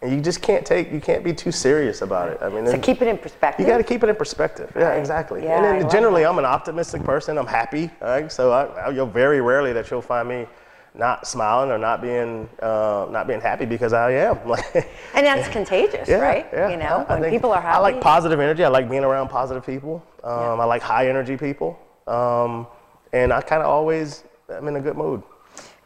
You 0.06 0.22
just 0.22 0.42
can't 0.42 0.66
take. 0.66 0.92
You 0.92 1.00
can't 1.02 1.24
be 1.24 1.34
too 1.34 1.52
serious 1.52 2.02
about 2.02 2.30
it. 2.30 2.38
I 2.42 2.50
mean, 2.50 2.66
So 2.68 2.78
keep 2.78 3.02
it 3.02 3.08
in 3.08 3.18
perspective. 3.18 3.66
you 3.66 3.72
got 3.72 3.78
to 3.78 3.84
keep 3.84 4.04
it 4.04 4.10
in 4.10 4.16
perspective. 4.16 4.72
Yeah, 4.76 4.90
Right. 4.90 5.00
exactly. 5.00 5.44
Yeah, 5.44 5.58
and 5.64 5.82
then 5.84 5.90
generally, 5.90 6.24
that. 6.24 6.30
I'm 6.30 6.40
an 6.40 6.46
optimistic 6.46 7.04
person. 7.04 7.38
I'm 7.38 7.48
happy. 7.48 7.90
Right? 8.02 8.32
So 8.32 8.52
I, 8.52 8.66
I, 8.66 8.90
you'll 8.90 9.06
very 9.08 9.42
rarely 9.42 9.74
that 9.74 9.90
you'll 9.92 10.02
find 10.02 10.28
me 10.28 10.48
not 10.94 11.28
smiling 11.28 11.72
or 11.72 11.78
not 11.78 12.02
being 12.02 12.48
uh, 12.62 13.08
not 13.10 13.28
being 13.28 13.42
happy 13.42 13.66
because 13.66 13.92
I 13.94 14.12
am. 14.12 14.38
Like. 14.48 14.76
And 15.14 15.26
that's 15.26 15.48
contagious, 15.50 16.08
right? 16.10 16.48
Yeah, 16.54 16.70
You 16.70 16.78
know, 16.78 17.06
I- 17.10 17.20
when 17.20 17.30
people 17.30 17.52
are 17.52 17.62
happy. 17.62 17.76
I 17.78 17.80
like 17.80 18.00
positive 18.02 18.40
energy. 18.40 18.64
I 18.64 18.70
like 18.70 18.90
being 18.90 19.04
around 19.04 19.30
positive 19.30 19.66
people. 19.66 20.04
Um, 20.24 20.60
I 20.62 20.66
like 20.66 20.82
high 20.82 21.08
energy 21.10 21.38
people. 21.38 21.78
Um, 22.08 22.68
and 23.14 23.32
I 23.34 23.42
kind 23.42 23.62
of 23.62 23.68
always 23.70 24.24
I'm 24.50 24.68
in 24.68 24.76
a 24.76 24.82
good 24.82 24.96
mood. 24.98 25.24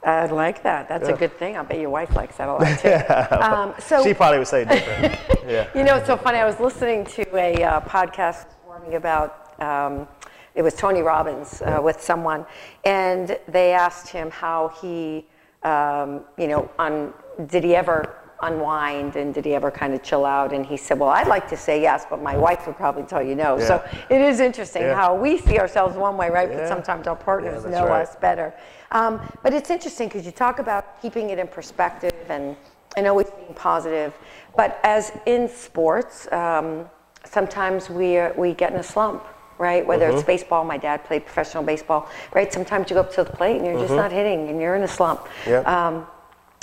I 0.04 0.26
like 0.28 0.64
that. 0.64 0.88
That's 0.88 1.10
a 1.10 1.14
good 1.14 1.38
thing. 1.38 1.58
I'll 1.58 1.66
bet 1.66 1.80
your 1.80 1.90
wife 1.90 2.16
likes 2.16 2.38
that 2.38 2.48
a 2.48 2.54
lot 2.54 2.80
too. 2.80 3.36
um, 3.36 3.74
so, 3.80 4.04
she 4.04 4.14
probably 4.14 4.40
would 4.40 4.48
say 4.48 4.66
different. 4.66 5.20
yeah. 5.48 5.70
you 5.76 5.84
know, 5.84 5.96
it's 5.96 6.08
so 6.08 6.16
funny. 6.16 6.38
I 6.38 6.46
was 6.46 6.60
listening 6.60 7.06
to 7.06 7.36
a 7.36 7.64
uh, 7.64 7.82
podcast 7.82 8.46
this 8.46 8.56
morning 8.66 8.96
about, 8.96 9.62
um, 9.62 10.08
it 10.56 10.62
was 10.62 10.74
Tony 10.74 11.02
Robbins 11.02 11.62
uh, 11.62 11.80
with 11.84 12.02
someone, 12.02 12.46
and 12.86 13.38
they 13.48 13.74
asked 13.74 14.10
him 14.10 14.32
how 14.32 14.70
he, 14.82 15.26
um, 15.64 16.22
you 16.38 16.48
know, 16.48 16.72
on, 16.80 17.14
did 17.48 17.64
he 17.64 17.76
ever 17.76 18.19
unwind 18.42 19.16
and 19.16 19.34
did 19.34 19.46
he 19.46 19.54
ever 19.54 19.72
kind 19.72 19.94
of 19.94 20.02
chill 20.04 20.26
out? 20.26 20.54
And 20.54 20.66
he 20.66 20.78
said, 20.78 21.00
well, 21.00 21.10
I'd 21.10 21.28
like 21.28 21.48
to 21.50 21.58
say 21.58 21.82
yes, 21.82 22.06
but 22.10 22.22
my 22.22 22.38
wife 22.38 22.66
would 22.68 22.78
probably 22.78 23.04
tell 23.04 23.22
you 23.22 23.36
no. 23.36 23.60
So 23.60 23.84
it 24.10 24.22
is 24.22 24.40
interesting 24.40 24.84
Yeah. 24.84 24.96
how 24.96 25.16
we 25.16 25.38
see 25.38 25.60
ourselves 25.60 25.96
one 25.96 26.18
way, 26.18 26.30
right? 26.30 26.50
But 26.52 26.68
sometimes 26.68 27.08
our 27.08 27.16
partners 27.16 27.66
know 27.66 27.88
right. 27.88 28.02
us 28.02 28.16
better. 28.16 28.54
Um, 28.92 29.20
but 29.44 29.54
it's 29.54 29.70
interesting 29.70 30.08
because 30.08 30.26
you 30.26 30.32
talk 30.32 30.60
about 30.60 31.02
keeping 31.02 31.30
it 31.30 31.40
in 31.40 31.48
perspective 31.48 32.14
and, 32.30 32.56
and 32.98 33.08
always 33.08 33.30
being 33.30 33.54
positive. 33.54 34.14
But 34.56 34.80
as 34.84 35.12
in 35.26 35.48
sports, 35.50 36.32
um, 36.32 36.90
sometimes 37.26 37.90
we, 37.90 38.18
are, 38.18 38.34
we 38.38 38.54
get 38.54 38.72
in 38.74 38.80
a 38.80 38.84
slump, 38.84 39.24
right? 39.58 39.86
Whether 39.86 40.08
Mm-hmm. 40.08 40.18
it's 40.18 40.26
baseball, 40.26 40.64
my 40.64 40.78
dad 40.78 41.04
played 41.04 41.26
professional 41.26 41.64
baseball, 41.64 42.10
right? 42.34 42.52
Sometimes 42.52 42.90
you 42.90 42.96
go 42.96 43.02
up 43.02 43.12
to 43.14 43.24
the 43.24 43.30
plate 43.30 43.58
and 43.58 43.66
you're 43.66 43.80
just 43.80 43.94
not 43.94 44.12
hitting 44.12 44.48
and 44.50 44.60
you're 44.62 44.76
in 44.76 44.84
a 44.84 44.88
slump. 44.88 45.20
Mm-hmm. 45.44 45.50
Yeah. 45.50 45.88
Um, 45.88 46.08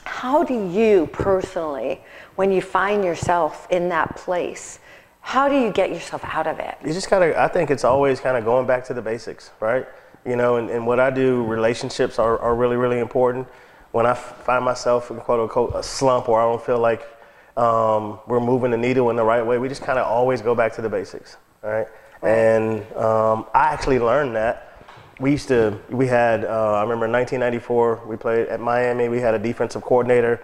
how 0.06 0.42
do 0.42 0.68
you 0.70 1.08
personally, 1.12 2.00
when 2.36 2.52
you 2.52 2.62
find 2.62 3.04
yourself 3.04 3.66
in 3.70 3.88
that 3.90 4.16
place, 4.16 4.78
how 5.20 5.48
do 5.48 5.58
you 5.58 5.70
get 5.70 5.90
yourself 5.90 6.24
out 6.24 6.46
of 6.46 6.58
it? 6.58 6.76
you 6.84 6.92
just 6.92 7.10
gotta 7.10 7.38
i 7.40 7.48
think 7.48 7.68
it's 7.70 7.82
always 7.82 8.20
kind 8.20 8.36
of 8.36 8.44
going 8.44 8.64
back 8.64 8.84
to 8.84 8.94
the 8.94 9.02
basics 9.02 9.50
right 9.58 9.84
you 10.24 10.36
know 10.36 10.54
and, 10.54 10.70
and 10.70 10.86
what 10.86 11.00
i 11.00 11.10
do 11.10 11.44
relationships 11.46 12.20
are, 12.20 12.38
are 12.38 12.54
really 12.54 12.76
really 12.76 13.00
important 13.00 13.44
when 13.90 14.06
I 14.06 14.14
find 14.14 14.64
myself 14.64 15.10
in 15.10 15.16
quote 15.16 15.40
unquote 15.40 15.72
a 15.74 15.82
slump 15.82 16.28
or 16.28 16.40
i 16.40 16.44
don't 16.44 16.64
feel 16.64 16.78
like 16.78 17.02
um, 17.56 18.20
we're 18.28 18.38
moving 18.38 18.70
the 18.70 18.76
needle 18.76 19.10
in 19.10 19.16
the 19.16 19.24
right 19.24 19.44
way 19.44 19.58
we 19.58 19.68
just 19.68 19.82
kind 19.82 19.98
of 19.98 20.06
always 20.06 20.40
go 20.42 20.54
back 20.54 20.74
to 20.74 20.82
the 20.82 20.88
basics 20.88 21.38
right? 21.66 21.86
And 22.22 22.80
um, 22.94 23.46
I 23.54 23.72
actually 23.72 23.98
learned 23.98 24.36
that. 24.36 24.75
We 25.18 25.30
used 25.30 25.48
to, 25.48 25.78
we 25.88 26.06
had, 26.06 26.44
uh, 26.44 26.74
I 26.74 26.82
remember 26.82 27.06
in 27.06 27.12
1994, 27.12 28.02
we 28.06 28.16
played 28.16 28.48
at 28.48 28.60
Miami. 28.60 29.08
We 29.08 29.20
had 29.20 29.34
a 29.34 29.38
defensive 29.38 29.82
coordinator. 29.82 30.42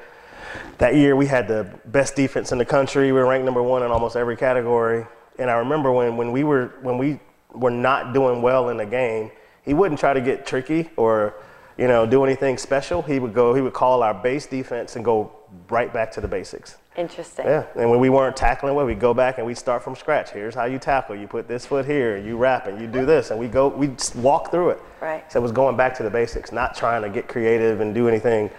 That 0.78 0.94
year, 0.94 1.14
we 1.14 1.26
had 1.26 1.46
the 1.46 1.70
best 1.86 2.16
defense 2.16 2.52
in 2.52 2.58
the 2.58 2.64
country. 2.64 3.06
We 3.06 3.12
were 3.12 3.26
ranked 3.26 3.44
number 3.44 3.62
one 3.62 3.82
in 3.82 3.90
almost 3.90 4.16
every 4.16 4.36
category. 4.36 5.06
And 5.38 5.50
I 5.50 5.54
remember 5.54 5.92
when, 5.92 6.16
when 6.16 6.32
we 6.32 6.42
were 6.44 6.72
when 6.80 6.96
we 6.96 7.20
were 7.52 7.70
not 7.70 8.14
doing 8.14 8.40
well 8.40 8.70
in 8.70 8.78
the 8.78 8.86
game, 8.86 9.30
he 9.62 9.74
wouldn't 9.74 10.00
try 10.00 10.14
to 10.14 10.20
get 10.20 10.46
tricky 10.46 10.90
or, 10.96 11.34
you 11.78 11.88
know, 11.88 12.06
do 12.06 12.24
anything 12.24 12.58
special. 12.58 13.02
He 13.02 13.18
would 13.18 13.34
go, 13.34 13.54
he 13.54 13.60
would 13.62 13.72
call 13.72 14.02
our 14.02 14.14
base 14.14 14.46
defense 14.46 14.96
and 14.96 15.04
go 15.04 15.32
right 15.68 15.92
back 15.92 16.12
to 16.12 16.20
the 16.20 16.28
basics. 16.28 16.76
Interesting. 16.96 17.46
Yeah, 17.46 17.64
and 17.74 17.90
when 17.90 18.00
we 18.00 18.10
weren't 18.10 18.36
tackling 18.36 18.74
well, 18.74 18.84
we 18.84 18.94
go 18.94 19.14
back 19.14 19.38
and 19.38 19.46
we 19.46 19.54
start 19.54 19.82
from 19.82 19.96
scratch. 19.96 20.30
Here's 20.30 20.54
how 20.54 20.66
you 20.66 20.78
tackle. 20.78 21.16
You 21.16 21.26
put 21.26 21.48
this 21.48 21.64
foot 21.64 21.86
here, 21.86 22.18
you 22.18 22.36
wrap 22.36 22.66
and 22.66 22.78
you 22.78 22.86
do 22.86 23.06
this, 23.06 23.30
and 23.30 23.40
we 23.40 23.48
go, 23.48 23.68
we 23.68 23.90
walk 24.16 24.50
through 24.50 24.70
it. 24.70 24.80
Right. 25.00 25.30
So 25.32 25.38
it 25.38 25.42
was 25.42 25.52
going 25.52 25.76
back 25.76 25.94
to 25.96 26.02
the 26.02 26.10
basics, 26.10 26.52
not 26.52 26.74
trying 26.76 27.00
to 27.02 27.08
get 27.08 27.28
creative 27.28 27.80
and 27.80 27.94
do 27.94 28.08
anything 28.08 28.50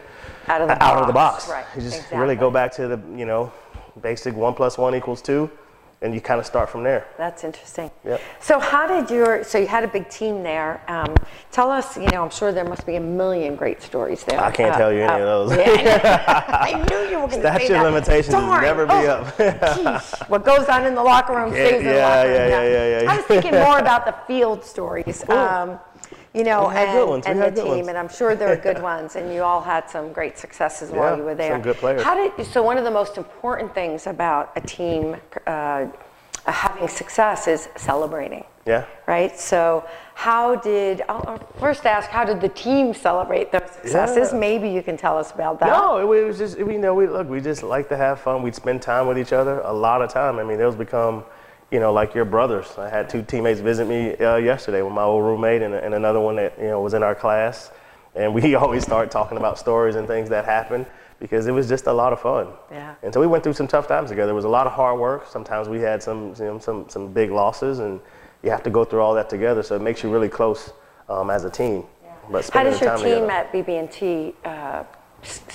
Out 0.47 0.61
of 0.61 0.67
the 0.67 0.83
out 0.83 0.97
of 0.99 1.05
the 1.07 1.13
box. 1.13 1.45
box. 1.45 1.49
Right, 1.51 1.65
You 1.75 1.81
just 1.83 1.95
exactly. 1.97 2.17
really 2.19 2.35
go 2.35 2.49
back 2.49 2.71
to 2.73 2.87
the, 2.87 2.99
you 3.15 3.25
know, 3.25 3.51
basic 4.01 4.33
one 4.35 4.55
plus 4.55 4.79
one 4.79 4.95
equals 4.95 5.21
two, 5.21 5.51
and 6.03 6.13
you 6.13 6.19
kind 6.21 6.39
of 6.39 6.45
start 6.45 6.69
from 6.69 6.83
there. 6.83 7.07
That's 7.17 7.43
interesting. 7.45 7.89
Yep. 8.05 8.21
So 8.41 8.59
how 8.59 8.85
did 8.87 9.09
your, 9.09 9.43
so 9.43 9.57
you 9.57 9.67
had 9.67 9.85
a 9.85 9.87
big 9.87 10.09
team 10.09 10.43
there. 10.43 10.81
Um, 10.89 11.15
tell 11.51 11.71
us, 11.71 11.95
you 11.97 12.07
know, 12.09 12.23
I'm 12.23 12.29
sure 12.29 12.51
there 12.51 12.65
must 12.65 12.85
be 12.85 12.95
a 12.97 12.99
million 12.99 13.55
great 13.55 13.81
stories 13.81 14.23
there. 14.25 14.39
I 14.39 14.51
can't 14.51 14.75
Uh, 14.75 14.77
tell 14.77 14.91
you 14.93 14.99
any 15.01 15.23
uh, 15.23 15.27
of 15.27 15.49
those. 15.49 15.57
yeah, 15.57 16.43
I 16.61 16.73
knew 16.89 16.97
you 17.09 17.19
were 17.21 17.27
going 17.27 17.29
to 17.29 17.35
say 17.35 17.39
Statute 17.41 17.67
that. 17.69 17.85
of 17.85 17.93
limitations 17.93 18.33
Darn. 18.33 18.61
never 18.63 18.85
be 18.85 18.91
Oh, 18.93 19.07
up. 19.07 19.37
geez. 20.01 20.19
What 20.27 20.43
goes 20.43 20.67
on 20.67 20.85
in 20.85 20.93
the 20.93 21.03
locker 21.03 21.33
room 21.35 21.53
Yeah, 21.53 21.67
stays 21.67 21.79
in 21.79 21.85
the 21.87 21.93
yeah, 21.95 22.07
locker 22.15 22.27
room. 22.27 22.35
yeah, 22.37 22.47
yeah, 22.47 22.63
yeah, 22.67 23.01
yeah. 23.03 23.11
I 23.11 23.15
was 23.15 23.25
thinking 23.25 23.51
more 23.53 23.79
about 23.85 24.05
the 24.05 24.13
field 24.27 24.63
stories. 24.65 25.27
Um, 25.29 25.79
you 26.33 26.43
know, 26.43 26.69
and. 26.69 27.25
And 27.25 27.41
the 27.41 27.49
good 27.51 27.55
team, 27.55 27.67
ones. 27.67 27.87
and 27.87 27.97
I'm 27.97 28.09
sure 28.09 28.35
there 28.35 28.51
are 28.51 28.57
good 28.57 28.81
ones, 28.93 29.15
and 29.15 29.33
you 29.33 29.43
all 29.43 29.61
had 29.61 29.89
some 29.89 30.11
great 30.11 30.37
successes 30.37 30.91
while 30.91 31.15
you 31.17 31.23
were 31.23 31.35
there. 31.35 31.53
some 31.53 31.61
good 31.61 31.77
players. 31.77 32.01
How 32.01 32.15
did 32.15 32.45
so? 32.45 32.63
One 32.63 32.77
of 32.77 32.83
the 32.83 32.91
most 32.91 33.17
important 33.17 33.73
things 33.73 34.07
about 34.07 34.51
a 34.55 34.61
team 34.61 35.15
uh, 35.47 35.85
having 36.45 36.87
success 36.87 37.47
is 37.47 37.69
celebrating 37.77 38.43
Yeah. 38.65 38.85
right? 39.07 39.37
So, 39.39 39.85
how 40.15 40.55
did, 40.55 41.01
I'll 41.07 41.23
I'll 41.27 41.47
first 41.59 41.85
ask, 41.85 42.09
how 42.09 42.23
did 42.25 42.41
the 42.41 42.49
team 42.49 42.93
celebrate 42.93 43.51
those 43.51 43.69
successes? 43.71 44.31
Yeah. 44.33 44.39
Maybe 44.39 44.69
you 44.69 44.83
can 44.83 44.97
tell 44.97 45.17
us 45.17 45.31
about 45.31 45.59
that. 45.59 45.67
No, 45.67 45.99
it, 45.99 46.25
was 46.25 46.37
just 46.37 46.57
you 46.57 46.77
know 46.79 46.93
we 46.93 47.07
look. 47.07 47.29
We 47.29 47.41
just 47.41 47.63
like 47.63 47.87
to 47.89 47.97
have 47.97 48.19
fun. 48.19 48.41
We'd 48.43 48.55
spend 48.55 48.81
time 48.81 49.07
with 49.07 49.17
each 49.17 49.33
other 49.33 49.59
a 49.61 49.73
lot 49.73 50.01
of 50.01 50.09
time. 50.11 50.39
I 50.39 50.43
mean, 50.43 50.57
those 50.57 50.75
become, 50.75 51.23
you 51.73 51.79
know, 51.79 51.91
like 51.91 52.13
your 52.13 52.23
brothers. 52.23 52.77
I 52.77 52.87
had 52.87 53.09
two 53.09 53.23
teammates 53.23 53.59
visit 53.59 53.87
me 53.87 54.15
uh, 54.17 54.35
yesterday 54.35 54.83
with 54.83 54.93
my 54.93 55.01
old 55.01 55.23
roommate 55.23 55.63
and, 55.63 55.73
and 55.73 55.95
another 55.95 56.19
one 56.19 56.35
that 56.35 56.53
you 56.59 56.67
know 56.67 56.79
was 56.79 56.93
in 56.93 57.01
our 57.01 57.15
class, 57.15 57.71
and 58.13 58.31
we 58.31 58.53
always 58.63 58.83
start 58.83 59.09
talking 59.09 59.39
about 59.39 59.57
stories 59.57 59.95
and 59.95 60.07
things 60.07 60.29
that 60.29 60.45
happened 60.45 60.85
because 61.19 61.47
it 61.47 61.51
was 61.51 61.67
just 61.67 61.87
a 61.87 61.93
lot 61.93 62.13
of 62.13 62.21
fun. 62.21 62.47
Yeah. 62.69 62.93
And 63.01 63.11
so 63.11 63.19
we 63.19 63.25
went 63.25 63.43
through 63.43 63.53
some 63.53 63.67
tough 63.67 63.87
times 63.87 64.11
together. 64.11 64.33
It 64.33 64.35
was 64.35 64.45
a 64.45 64.49
lot 64.49 64.67
of 64.67 64.73
hard 64.73 64.99
work. 64.99 65.27
Sometimes 65.27 65.67
we 65.67 65.79
had 65.79 66.03
some 66.03 66.35
you 66.37 66.45
know, 66.45 66.59
some 66.59 66.87
some 66.89 67.11
big 67.11 67.31
losses, 67.31 67.79
and 67.79 67.99
you 68.43 68.51
have 68.51 68.61
to 68.63 68.69
go 68.69 68.85
through 68.85 69.01
all 69.01 69.15
that 69.15 69.27
together. 69.27 69.63
So 69.63 69.75
it 69.75 69.81
makes 69.81 70.03
you 70.03 70.11
really 70.11 70.29
close 70.29 70.73
um, 71.09 71.31
as 71.31 71.43
a 71.43 71.49
team. 71.49 71.85
Yeah. 72.03 72.13
But 72.31 72.49
How 72.51 72.63
does 72.63 72.79
your 72.79 72.95
team 72.97 73.27
together. 73.27 73.31
at 73.31 73.51
BB&T 73.51 74.35
uh, 74.45 74.83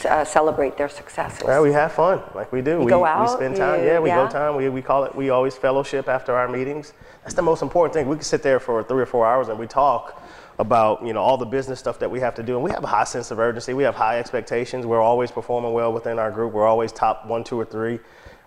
uh, 0.04 0.24
celebrate 0.24 0.76
their 0.76 0.88
successes? 0.88 1.42
Yeah, 1.46 1.60
we 1.60 1.72
have 1.72 1.92
fun 1.92 2.22
like 2.34 2.52
we 2.52 2.62
do. 2.62 2.80
we, 2.80 2.90
go 2.90 3.04
out. 3.04 3.22
we 3.22 3.28
spend 3.36 3.56
time. 3.56 3.80
you- 3.80 3.86
yeah, 3.86 3.98
we 3.98 4.08
yeah? 4.08 4.24
go 4.26 4.30
time. 4.30 4.56
We, 4.56 4.68
we 4.68 4.82
call 4.82 5.04
it. 5.04 5.14
We 5.14 5.30
always 5.30 5.56
fellowship 5.56 6.08
after 6.08 6.34
our 6.34 6.48
meetings. 6.48 6.92
That's 7.22 7.34
the 7.34 7.42
most 7.42 7.62
important 7.62 7.94
thing. 7.94 8.08
We 8.08 8.16
can 8.16 8.24
sit 8.24 8.42
there 8.42 8.60
for 8.60 8.82
three 8.82 9.02
or 9.02 9.06
four 9.06 9.26
hours 9.26 9.48
and 9.48 9.58
we 9.58 9.66
talk 9.66 10.22
about 10.58 11.04
you 11.06 11.12
know 11.12 11.20
all 11.22 11.36
the 11.36 11.46
business 11.46 11.78
stuff 11.78 11.98
that 12.00 12.10
we 12.10 12.20
have 12.20 12.34
to 12.34 12.42
do, 12.42 12.54
and 12.56 12.64
we 12.64 12.70
have 12.70 12.82
a 12.82 12.88
high 12.88 13.04
sense 13.04 13.30
of 13.30 13.38
urgency. 13.38 13.74
We 13.74 13.84
have 13.84 13.94
high 13.94 14.18
expectations. 14.18 14.86
We're 14.86 15.00
always 15.00 15.30
performing 15.30 15.72
well 15.72 15.92
within 15.92 16.18
our 16.18 16.30
group. 16.30 16.52
We're 16.52 16.66
always 16.66 16.90
top 16.92 17.26
one, 17.26 17.44
two, 17.44 17.58
or 17.60 17.64
three 17.64 18.00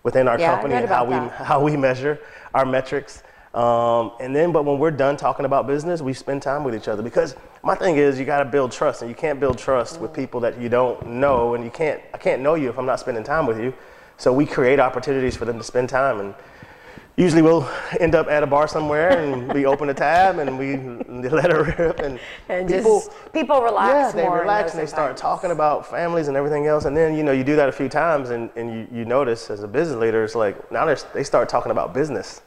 within 0.03 0.27
our 0.27 0.39
Yeah, 0.39 0.51
company 0.55 0.75
and 0.75 0.87
how 0.89 1.05
about 1.05 1.07
we 1.23 1.29
that. 1.29 1.45
how 1.45 1.63
we 1.63 1.77
measure 1.77 2.19
our 2.53 2.65
metrics. 2.65 3.23
Um, 3.53 4.13
and 4.21 4.33
then, 4.35 4.51
but 4.53 4.63
when 4.63 4.79
we're 4.79 4.91
done 4.91 5.17
talking 5.17 5.45
about 5.45 5.67
business, 5.67 6.01
we 6.01 6.13
spend 6.13 6.41
time 6.41 6.63
with 6.63 6.73
each 6.73 6.87
other 6.87 7.03
because 7.03 7.35
my 7.63 7.75
thing 7.75 7.97
is 7.97 8.17
you 8.19 8.25
got 8.25 8.39
to 8.39 8.45
build 8.45 8.71
trust, 8.71 9.01
and 9.01 9.09
you 9.09 9.15
can't 9.15 9.39
build 9.39 9.57
trust 9.57 9.99
with 9.99 10.13
people 10.13 10.39
that 10.41 10.59
you 10.59 10.69
don't 10.69 11.05
know, 11.05 11.53
and 11.53 11.63
you 11.63 11.69
can't. 11.69 12.01
I 12.13 12.17
can't 12.17 12.41
know 12.41 12.55
you 12.55 12.69
if 12.69 12.77
I'm 12.77 12.85
not 12.85 12.99
spending 12.99 13.23
time 13.23 13.45
with 13.45 13.59
you. 13.59 13.73
So 14.17 14.33
we 14.33 14.45
create 14.45 14.79
opportunities 14.79 15.35
for 15.35 15.45
them 15.45 15.57
to 15.57 15.63
spend 15.63 15.89
time, 15.89 16.19
and 16.19 16.35
usually 17.17 17.41
we'll 17.41 17.69
end 17.99 18.15
up 18.15 18.27
at 18.27 18.41
a 18.41 18.47
bar 18.47 18.67
somewhere, 18.67 19.19
and 19.19 19.53
we 19.53 19.65
open 19.71 19.89
a 19.89 19.93
tab, 19.93 20.39
and 20.39 20.57
we 20.57 20.77
let 21.29 21.51
her 21.51 21.63
rip, 21.63 21.99
and, 21.99 22.19
And 22.49 22.67
people. 22.67 22.99
just 22.99 23.33
people 23.33 23.61
relax 23.61 24.15
Yeah, 24.15 24.23
they 24.23 24.29
relax 24.29 24.73
and 24.73 24.81
they 24.81 24.87
start 24.87 25.17
talking 25.17 25.51
about 25.51 25.85
families 25.85 26.27
and 26.27 26.37
everything 26.37 26.67
else. 26.67 26.85
And 26.85 26.95
then, 26.95 27.15
you 27.15 27.23
know, 27.23 27.31
you 27.31 27.43
do 27.43 27.55
that 27.55 27.69
a 27.69 27.71
few 27.71 27.89
times 27.89 28.29
and, 28.31 28.49
and 28.55 28.73
you, 28.73 28.99
you 28.99 29.05
notice 29.05 29.49
as 29.49 29.63
a 29.63 29.67
business 29.67 29.97
leader, 29.97 30.23
it's 30.23 30.35
like 30.35 30.71
now 30.71 30.85
they're, 30.85 31.23
start 31.23 31.49
talking 31.49 31.71
about 31.71 31.93
business 31.93 32.41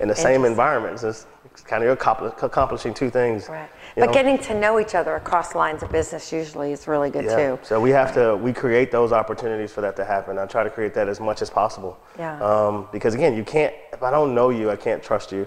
in 0.00 0.08
the 0.08 0.14
same 0.14 0.44
environment. 0.44 1.02
It's, 1.02 1.26
it's 1.52 1.62
kind 1.62 1.82
of 1.82 1.90
accompli- 1.90 2.32
accomplishing 2.42 2.94
two 2.94 3.10
things. 3.10 3.48
Right. 3.48 3.68
But 3.96 4.06
know? 4.06 4.12
getting 4.12 4.38
to 4.38 4.58
know 4.58 4.78
each 4.78 4.94
other 4.94 5.16
across 5.16 5.54
lines 5.54 5.82
of 5.82 5.90
business 5.90 6.32
usually 6.32 6.72
is 6.72 6.86
really 6.86 7.10
good 7.10 7.24
yeah. 7.24 7.36
too. 7.36 7.58
So 7.62 7.80
we 7.80 7.90
have 7.90 8.14
to, 8.14 8.36
we 8.36 8.52
create 8.52 8.90
those 8.90 9.12
opportunities 9.12 9.72
for 9.72 9.80
that 9.80 9.96
to 9.96 10.04
happen. 10.04 10.38
I 10.38 10.46
try 10.46 10.62
to 10.62 10.70
create 10.70 10.94
that 10.94 11.08
as 11.08 11.20
much 11.20 11.42
as 11.42 11.50
possible. 11.50 11.98
Yeah. 12.18 12.40
Um, 12.40 12.88
because 12.92 13.14
again, 13.14 13.36
you 13.36 13.44
can't, 13.44 13.74
if 13.92 14.02
I 14.02 14.10
don't 14.10 14.34
know 14.34 14.50
you, 14.50 14.70
I 14.70 14.76
can't 14.76 15.02
trust 15.02 15.32
you. 15.32 15.46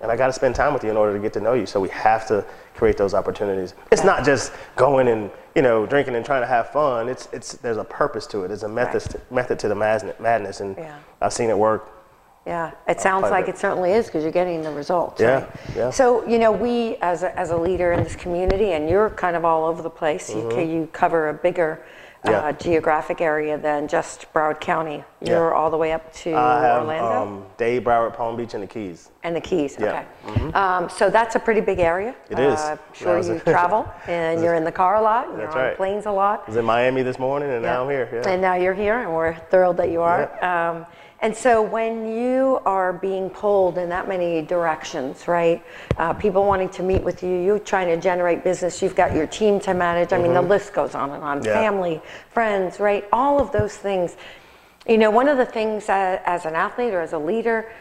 And 0.00 0.12
I 0.12 0.16
got 0.16 0.26
to 0.26 0.32
spend 0.32 0.54
time 0.54 0.74
with 0.74 0.84
you 0.84 0.90
in 0.90 0.96
order 0.96 1.14
to 1.14 1.18
get 1.18 1.32
to 1.34 1.40
know 1.40 1.54
you. 1.54 1.64
So 1.64 1.80
we 1.80 1.88
have 1.88 2.26
to 2.28 2.44
create 2.74 2.98
those 2.98 3.14
opportunities. 3.14 3.74
It's 3.90 4.04
not 4.04 4.24
just 4.24 4.52
going 4.76 5.08
and 5.08 5.30
you 5.54 5.62
know 5.62 5.86
drinking 5.86 6.16
and 6.16 6.24
trying 6.24 6.42
to 6.42 6.46
have 6.46 6.68
fun. 6.70 7.08
It's 7.08 7.28
it's 7.32 7.54
there's 7.54 7.78
a 7.78 7.84
purpose 7.84 8.26
to 8.28 8.44
it. 8.44 8.48
There's 8.48 8.62
a 8.62 8.68
method 8.68 9.00
to, 9.12 9.20
method 9.30 9.58
to 9.60 9.68
the 9.68 9.74
madness, 9.74 10.14
madness, 10.20 10.60
and 10.60 10.76
Yeah. 10.76 10.98
I've 11.22 11.32
seen 11.32 11.48
it 11.48 11.56
work. 11.56 11.95
Yeah, 12.46 12.70
it 12.86 13.00
sounds 13.00 13.22
like 13.24 13.48
it 13.48 13.58
certainly 13.58 13.90
is 13.90 14.06
because 14.06 14.22
you're 14.22 14.30
getting 14.32 14.62
the 14.62 14.70
results. 14.70 15.20
Yeah, 15.20 15.40
right? 15.40 15.50
yeah. 15.74 15.90
So, 15.90 16.24
you 16.28 16.38
know, 16.38 16.52
we 16.52 16.94
as 17.02 17.24
a, 17.24 17.36
as 17.36 17.50
a 17.50 17.56
leader 17.56 17.92
in 17.92 18.04
this 18.04 18.14
community, 18.14 18.72
and 18.72 18.88
you're 18.88 19.10
kind 19.10 19.34
of 19.34 19.44
all 19.44 19.64
over 19.64 19.82
the 19.82 19.90
place, 19.90 20.30
you, 20.32 20.48
ca- 20.50 20.64
you 20.64 20.88
cover 20.92 21.28
a 21.30 21.34
bigger 21.34 21.84
uh, 22.24 22.28
Mm-hmm. 22.28 22.58
Geographic 22.58 23.20
area 23.20 23.56
than 23.56 23.86
just 23.86 24.32
Broward 24.32 24.58
County. 24.60 25.04
You're 25.20 25.54
all 25.54 25.70
the 25.70 25.76
way 25.76 25.92
up 25.92 26.12
to 26.14 26.34
I 26.34 26.60
have 26.62 26.82
Orlando 26.82 27.22
um, 27.22 27.44
Dade, 27.56 27.84
Broward, 27.84 28.16
Palm 28.16 28.36
Beach, 28.36 28.54
and 28.54 28.62
the 28.64 28.66
Keys. 28.66 29.10
and 29.22 29.36
the 29.36 29.40
Keys. 29.40 29.76
yeah. 29.78 30.04
Okay. 30.26 30.52
Um, 30.52 30.88
so 30.88 31.08
that's 31.08 31.36
a 31.36 31.38
pretty 31.38 31.60
big 31.60 31.78
area. 31.78 32.16
It 32.28 32.38
is. 32.40 32.58
Uh, 32.58 32.78
sure, 32.92 33.12
That 33.12 33.18
was 33.18 33.28
you 33.28 33.38
travel 33.52 33.88
and 34.08 34.42
you're 34.42 34.54
in 34.54 34.64
the 34.64 34.72
car 34.72 34.96
a 34.96 35.00
lot 35.02 35.28
and 35.28 35.36
you're 35.36 35.46
That's 35.46 35.56
on 35.56 35.62
right. 35.62 35.76
planes 35.76 36.06
a 36.06 36.10
lot. 36.10 36.42
I 36.46 36.50
was 36.50 36.56
in 36.56 36.64
Miami 36.64 37.02
this 37.02 37.18
morning, 37.18 37.50
and 37.50 37.62
now 37.62 37.84
I'm 37.84 37.90
here. 37.90 38.08
Yeah. 38.12 38.28
And 38.28 38.42
now 38.42 38.54
you're 38.54 38.74
here, 38.74 38.98
and 39.00 39.12
we're 39.14 39.36
thrilled 39.50 39.76
that 39.76 39.90
you 39.90 40.02
are. 40.02 40.44
Um, 40.44 40.86
and 41.20 41.34
so, 41.34 41.62
when 41.62 42.06
you 42.12 42.60
are 42.66 42.92
being 42.92 43.30
pulled 43.30 43.78
in 43.78 43.88
that 43.88 44.06
many 44.06 44.42
directions, 44.42 45.26
right? 45.26 45.64
Uh, 45.96 46.12
people 46.12 46.44
wanting 46.44 46.68
to 46.70 46.82
meet 46.82 47.02
with 47.02 47.22
you, 47.22 47.30
you 47.30 47.58
trying 47.58 47.88
to 47.88 47.96
generate 48.00 48.44
business, 48.44 48.82
you've 48.82 48.94
got 48.94 49.14
your 49.14 49.26
team 49.26 49.58
to 49.60 49.72
manage. 49.72 50.12
I 50.12 50.18
mean, 50.18 50.34
the 50.34 50.42
list 50.42 50.74
goes 50.74 50.94
on 50.94 51.10
and 51.12 51.24
on. 51.24 51.38
Mm-hmm. 51.38 51.46
Yeah. 51.46 51.54
Family, 51.54 52.02
friends, 52.30 52.78
right? 52.80 53.08
All 53.12 53.40
of 53.40 53.50
those 53.50 53.74
things. 53.76 54.16
You 54.86 54.98
know, 54.98 55.10
one 55.10 55.26
of 55.28 55.38
the 55.38 55.46
things 55.46 55.88
uh, 55.88 56.20
as 56.26 56.44
an 56.44 56.54
athlete 56.54 56.92
or 56.94 57.00
as 57.00 57.12
a 57.12 57.18
leader, 57.18 57.72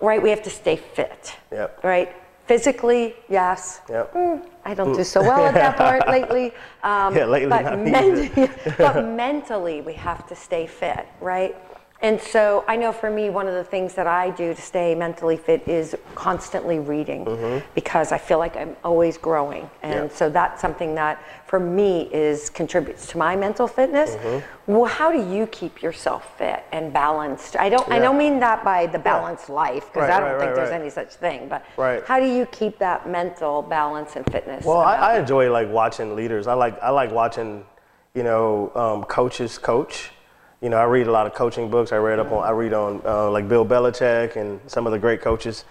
right? 0.00 0.22
We 0.22 0.30
have 0.30 0.42
to 0.44 0.50
stay 0.50 0.76
fit, 0.76 1.36
Yep. 1.52 1.82
right? 1.84 2.14
Physically, 2.46 3.14
yes. 3.28 3.80
Yep. 3.88 4.14
Mm, 4.14 4.46
I 4.64 4.74
don't 4.74 4.94
do 4.94 5.02
so 5.04 5.20
well 5.20 5.46
at 5.46 5.54
that 5.54 5.76
part 5.78 6.06
lately. 6.08 6.52
Um, 6.82 7.14
Yeah, 7.16 7.24
lately 7.26 7.48
but, 7.48 7.78
men- 7.78 8.30
but 8.78 9.04
mentally, 9.04 9.80
we 9.80 9.94
have 9.94 10.26
to 10.28 10.36
stay 10.36 10.66
fit, 10.66 11.06
right? 11.20 11.56
And 12.04 12.20
so 12.20 12.66
I 12.68 12.76
know 12.76 12.92
for 12.92 13.08
me, 13.08 13.30
one 13.30 13.48
of 13.48 13.54
the 13.54 13.64
things 13.64 13.94
that 13.94 14.06
I 14.06 14.28
do 14.28 14.52
to 14.52 14.60
stay 14.60 14.94
mentally 14.94 15.38
fit 15.38 15.66
is 15.66 15.96
constantly 16.14 16.78
reading 16.78 17.62
because 17.74 18.12
I 18.12 18.18
feel 18.18 18.36
like 18.38 18.58
I'm 18.58 18.76
always 18.84 19.16
growing. 19.16 19.70
And 19.82 19.94
Mm-hmm. 19.94 20.08
Yeah. 20.10 20.16
so 20.18 20.28
that's 20.28 20.60
something 20.60 20.94
that 20.96 21.22
for 21.46 21.58
me 21.58 22.02
is 22.12 22.50
contributes 22.50 23.06
to 23.12 23.18
my 23.18 23.36
mental 23.36 23.66
fitness. 23.66 24.16
Mm-hmm. 24.16 24.72
Well, 24.72 24.84
how 24.84 25.12
do 25.12 25.20
you 25.34 25.46
keep 25.46 25.80
yourself 25.80 26.36
fit 26.36 26.62
and 26.72 26.92
balanced? 26.92 27.56
I 27.56 27.70
don't 27.70 27.88
I 27.90 27.98
don't 28.00 28.18
mean 28.18 28.38
that 28.40 28.62
by 28.64 28.86
the 28.86 28.98
balanced 28.98 29.48
life 29.48 29.86
because 29.86 30.08
Right, 30.08 30.16
I 30.16 30.20
don't 30.20 30.32
right, 30.32 30.40
think 30.40 30.48
right, 30.50 30.56
there's 30.56 30.72
any 30.82 30.90
such 30.90 31.14
thing, 31.14 31.48
but 31.48 31.64
Right. 31.78 32.04
how 32.04 32.20
do 32.20 32.26
you 32.26 32.44
keep 32.46 32.78
that 32.80 33.08
mental 33.08 33.62
balance 33.62 34.16
and 34.16 34.26
fitness? 34.30 34.62
Well, 34.66 34.80
I, 34.80 34.94
I 34.96 35.18
enjoy 35.20 35.50
like 35.50 35.70
watching 35.70 36.14
leaders. 36.14 36.46
I 36.46 36.52
like 36.52 36.76
I 36.82 36.90
like 36.90 37.10
watching, 37.12 37.64
you 38.12 38.24
know, 38.24 38.70
um, 38.74 39.04
coaches 39.04 39.56
coach. 39.56 40.10
You 40.64 40.70
know, 40.70 40.78
I 40.78 40.84
read 40.84 41.08
a 41.08 41.12
lot 41.12 41.26
of 41.26 41.34
coaching 41.34 41.68
books. 41.68 41.92
I 41.92 41.96
read 41.96 42.18
up 42.18 42.32
on 42.32 42.42
I 42.42 42.48
read 42.48 42.72
on 42.72 43.02
uh, 43.04 43.30
like 43.30 43.50
Bill 43.50 43.66
Belichick 43.66 44.36
and 44.36 44.58
some 44.66 44.86
of 44.86 44.92
the 44.92 44.98
great 44.98 45.20
coaches, 45.20 45.66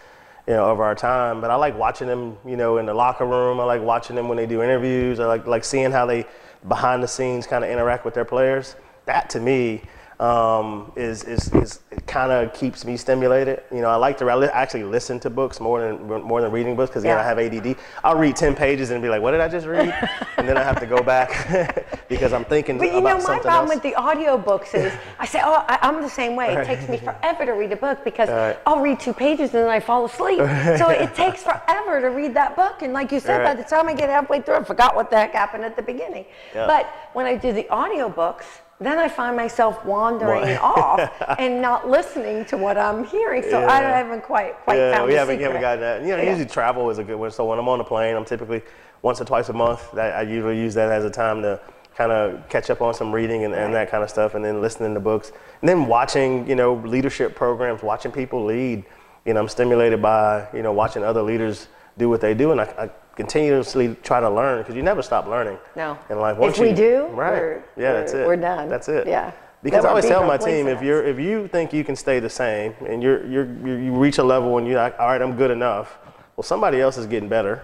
you 0.45 0.53
know, 0.53 0.65
of 0.65 0.79
our 0.79 0.93
time. 0.93 1.41
But 1.41 1.49
I 1.49 1.55
like 1.55 1.75
watching 1.75 2.05
them, 2.07 2.37
you 2.45 2.55
know, 2.55 2.77
in 2.77 2.85
the 2.85 2.93
locker 2.93 3.25
room. 3.25 3.59
I 3.59 3.63
like 3.63 3.81
watching 3.81 4.15
them 4.15 4.27
when 4.27 4.37
they 4.37 4.45
do 4.45 4.61
interviews. 4.61 5.19
I 5.19 5.25
like 5.25 5.47
like 5.47 5.63
seeing 5.63 5.89
how 5.89 6.05
they 6.05 6.27
behind 6.67 7.01
the 7.01 7.07
scenes 7.07 7.47
kind 7.47 7.63
of 7.63 7.71
interact 7.71 8.05
with 8.05 8.13
their 8.13 8.23
players. 8.23 8.75
That 9.05 9.31
to 9.31 9.39
me, 9.39 9.81
um, 10.19 10.91
is, 10.95 11.23
is, 11.23 11.51
is 11.53 11.79
kind 12.05 12.31
of 12.31 12.53
keeps 12.53 12.85
me 12.85 12.95
stimulated. 12.95 13.63
You 13.71 13.81
know, 13.81 13.89
I 13.89 13.95
like 13.95 14.19
to 14.19 14.25
I 14.29 14.35
li- 14.35 14.47
actually 14.53 14.83
listen 14.83 15.19
to 15.21 15.29
books 15.31 15.59
more 15.59 15.81
than 15.81 16.07
more 16.07 16.39
than 16.39 16.51
reading 16.51 16.75
books 16.75 16.91
because 16.91 17.03
again, 17.03 17.17
Yeah. 17.17 17.23
I 17.23 17.25
have 17.25 17.39
ADD. 17.39 17.77
I'll 18.03 18.17
read 18.17 18.35
10 18.35 18.53
pages 18.55 18.91
and 18.91 19.01
be 19.01 19.09
like, 19.09 19.23
what 19.23 19.31
did 19.31 19.41
I 19.41 19.47
just 19.47 19.65
read? 19.65 19.91
and 20.37 20.47
then 20.47 20.55
I 20.55 20.63
have 20.63 20.79
to 20.81 20.85
go 20.85 21.01
back 21.01 21.82
because 22.07 22.33
I'm 22.33 22.45
thinking 22.45 22.77
But 22.77 22.91
you 22.91 22.97
about 22.99 23.03
know, 23.03 23.13
my 23.15 23.19
something 23.21 23.41
problem 23.43 23.71
else. 23.71 23.83
with 23.83 23.83
the 23.83 23.99
audiobooks 23.99 24.73
is 24.73 24.93
I 25.19 25.25
say, 25.25 25.41
oh, 25.43 25.63
I, 25.67 25.79
I'm 25.81 26.01
the 26.01 26.09
same 26.09 26.35
way. 26.35 26.53
It 26.55 26.65
takes 26.65 26.87
me 26.87 26.97
forever 26.97 27.45
to 27.45 27.51
read 27.53 27.71
a 27.71 27.75
book 27.75 28.03
because 28.03 28.29
Right. 28.29 28.57
I'll 28.65 28.81
read 28.81 28.99
two 28.99 29.13
pages 29.13 29.53
and 29.53 29.63
then 29.63 29.69
I 29.69 29.79
fall 29.79 30.05
asleep. 30.05 30.37
so 30.77 30.89
it 30.89 31.13
takes 31.15 31.43
forever 31.43 32.01
to 32.01 32.07
read 32.07 32.33
that 32.35 32.55
book. 32.55 32.81
And 32.81 32.93
like 32.93 33.11
you 33.11 33.19
said, 33.19 33.43
by 33.43 33.53
the 33.55 33.63
time 33.63 33.87
I 33.87 33.93
get 33.93 34.09
halfway 34.09 34.41
through, 34.41 34.55
I 34.55 34.63
forgot 34.63 34.95
what 34.95 35.09
the 35.09 35.17
heck 35.17 35.33
happened 35.33 35.63
at 35.63 35.75
the 35.75 35.81
beginning. 35.83 36.25
Yeah. 36.55 36.67
But 36.67 36.87
when 37.13 37.25
I 37.25 37.35
do 37.35 37.51
the 37.53 37.63
audiobooks, 37.65 38.45
then 38.79 38.97
I 38.97 39.07
find 39.07 39.37
myself 39.37 39.85
wandering 39.85 40.57
Wa- 40.57 40.73
off 40.75 41.11
and 41.39 41.61
not 41.61 41.89
listening 41.89 42.43
to 42.45 42.57
what 42.57 42.77
I'm 42.77 43.05
hearing. 43.05 43.43
So 43.43 43.59
I 43.61 43.79
Yeah. 43.81 43.97
haven't 43.97 44.23
quite 44.23 44.59
quite 44.65 44.77
yeah, 44.77 44.95
found 44.97 45.07
we 45.07 45.13
haven't, 45.13 45.35
secret. 45.35 45.45
haven't 45.45 45.61
gotten 45.61 45.79
that. 45.81 46.01
You 46.01 46.17
know, 46.17 46.23
Yeah. 46.23 46.29
usually 46.31 46.49
travel 46.49 46.89
is 46.89 46.97
a 46.97 47.03
good 47.03 47.15
one. 47.17 47.31
So 47.31 47.45
when 47.45 47.59
I'm 47.59 47.69
on 47.69 47.79
a 47.79 47.83
plane, 47.83 48.15
I'm 48.15 48.25
typically 48.25 48.61
once 49.01 49.21
or 49.21 49.25
twice 49.25 49.47
a 49.49 49.53
month. 49.53 49.91
That 49.93 50.15
I 50.15 50.21
usually 50.23 50.57
use 50.59 50.73
that 50.73 50.91
as 50.91 51.05
a 51.05 51.09
time 51.09 51.41
to 51.43 51.61
kind 51.95 52.11
of 52.11 52.47
catch 52.49 52.69
up 52.69 52.81
on 52.81 52.93
some 52.93 53.11
reading 53.11 53.43
and, 53.43 53.53
and 53.53 53.73
that 53.73 53.89
kind 53.91 54.03
of 54.03 54.09
stuff, 54.09 54.33
and 54.35 54.43
then 54.43 54.61
listening 54.61 54.93
to 54.93 54.99
books, 54.99 55.31
and 55.61 55.69
then 55.69 55.85
watching, 55.87 56.47
you 56.47 56.55
know, 56.55 56.75
leadership 56.75 57.35
programs, 57.35 57.83
watching 57.83 58.11
people 58.11 58.43
lead. 58.45 58.83
You 59.25 59.33
know, 59.33 59.39
I'm 59.41 59.47
stimulated 59.47 60.01
by 60.01 60.47
you 60.53 60.61
know 60.63 60.73
watching 60.73 61.03
other 61.03 61.21
leaders 61.21 61.67
do 61.97 62.09
what 62.09 62.19
they 62.21 62.33
do, 62.33 62.51
and 62.51 62.59
I, 62.61 62.63
I 62.77 62.89
continuously 63.15 63.95
try 64.03 64.19
to 64.19 64.29
learn 64.29 64.59
because 64.61 64.75
you 64.75 64.81
never 64.83 65.01
stop 65.01 65.27
learning. 65.27 65.57
No. 65.75 65.97
In 66.09 66.19
life, 66.19 66.37
If 66.41 66.59
we 66.59 66.69
you- 66.69 66.75
do, 66.75 67.05
right? 67.11 67.31
we're- 67.33 67.61
yeah, 67.77 67.93
that's 67.93 68.11
we're- 68.13 68.23
it. 68.23 68.27
we're 68.27 68.35
done. 68.37 68.67
That's 68.69 68.89
it. 68.89 69.07
Yeah. 69.07 69.31
Because 69.61 69.85
I 69.85 69.89
always 69.89 70.05
tell 70.05 70.25
my 70.25 70.35
team 70.35 70.67
if 70.67 70.81
you're 70.81 71.03
if 71.05 71.17
you 71.19 71.47
think 71.47 71.71
you 71.71 71.85
can 71.85 71.95
stay 71.95 72.19
the 72.19 72.29
same 72.29 72.73
and 72.85 73.01
you're, 73.01 73.25
you're, 73.27 73.45
you 73.65 73.73
you 73.75 73.91
reach 73.93 74.17
a 74.17 74.23
level 74.23 74.57
and 74.57 74.67
you're 74.67 74.75
like, 74.75 74.99
all 74.99 75.07
right, 75.07 75.21
I'm 75.21 75.37
good 75.37 75.51
enough. 75.51 75.97
Well, 76.35 76.43
somebody 76.43 76.81
else 76.81 76.97
is 76.97 77.05
getting 77.07 77.29
better, 77.29 77.63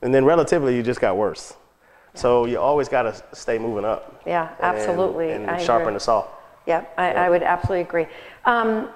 and 0.00 0.12
then 0.12 0.24
relatively, 0.24 0.74
you 0.74 0.82
just 0.82 1.00
got 1.00 1.16
worse. 1.16 1.54
So 2.14 2.46
you 2.46 2.58
always 2.60 2.88
got 2.88 3.02
to 3.02 3.22
stay 3.32 3.58
moving 3.58 3.84
up. 3.84 4.22
Yeah, 4.26 4.50
absolutely. 4.60 5.32
And, 5.32 5.50
I 5.50 5.58
sharpen 5.62 5.88
agree. 5.88 5.94
the 5.94 6.00
saw. 6.00 6.26
Yep, 6.66 6.94
I, 6.96 7.12
I 7.12 7.30
would 7.30 7.42
absolutely 7.42 7.82
agree. 7.82 8.06
Um, 8.44 8.88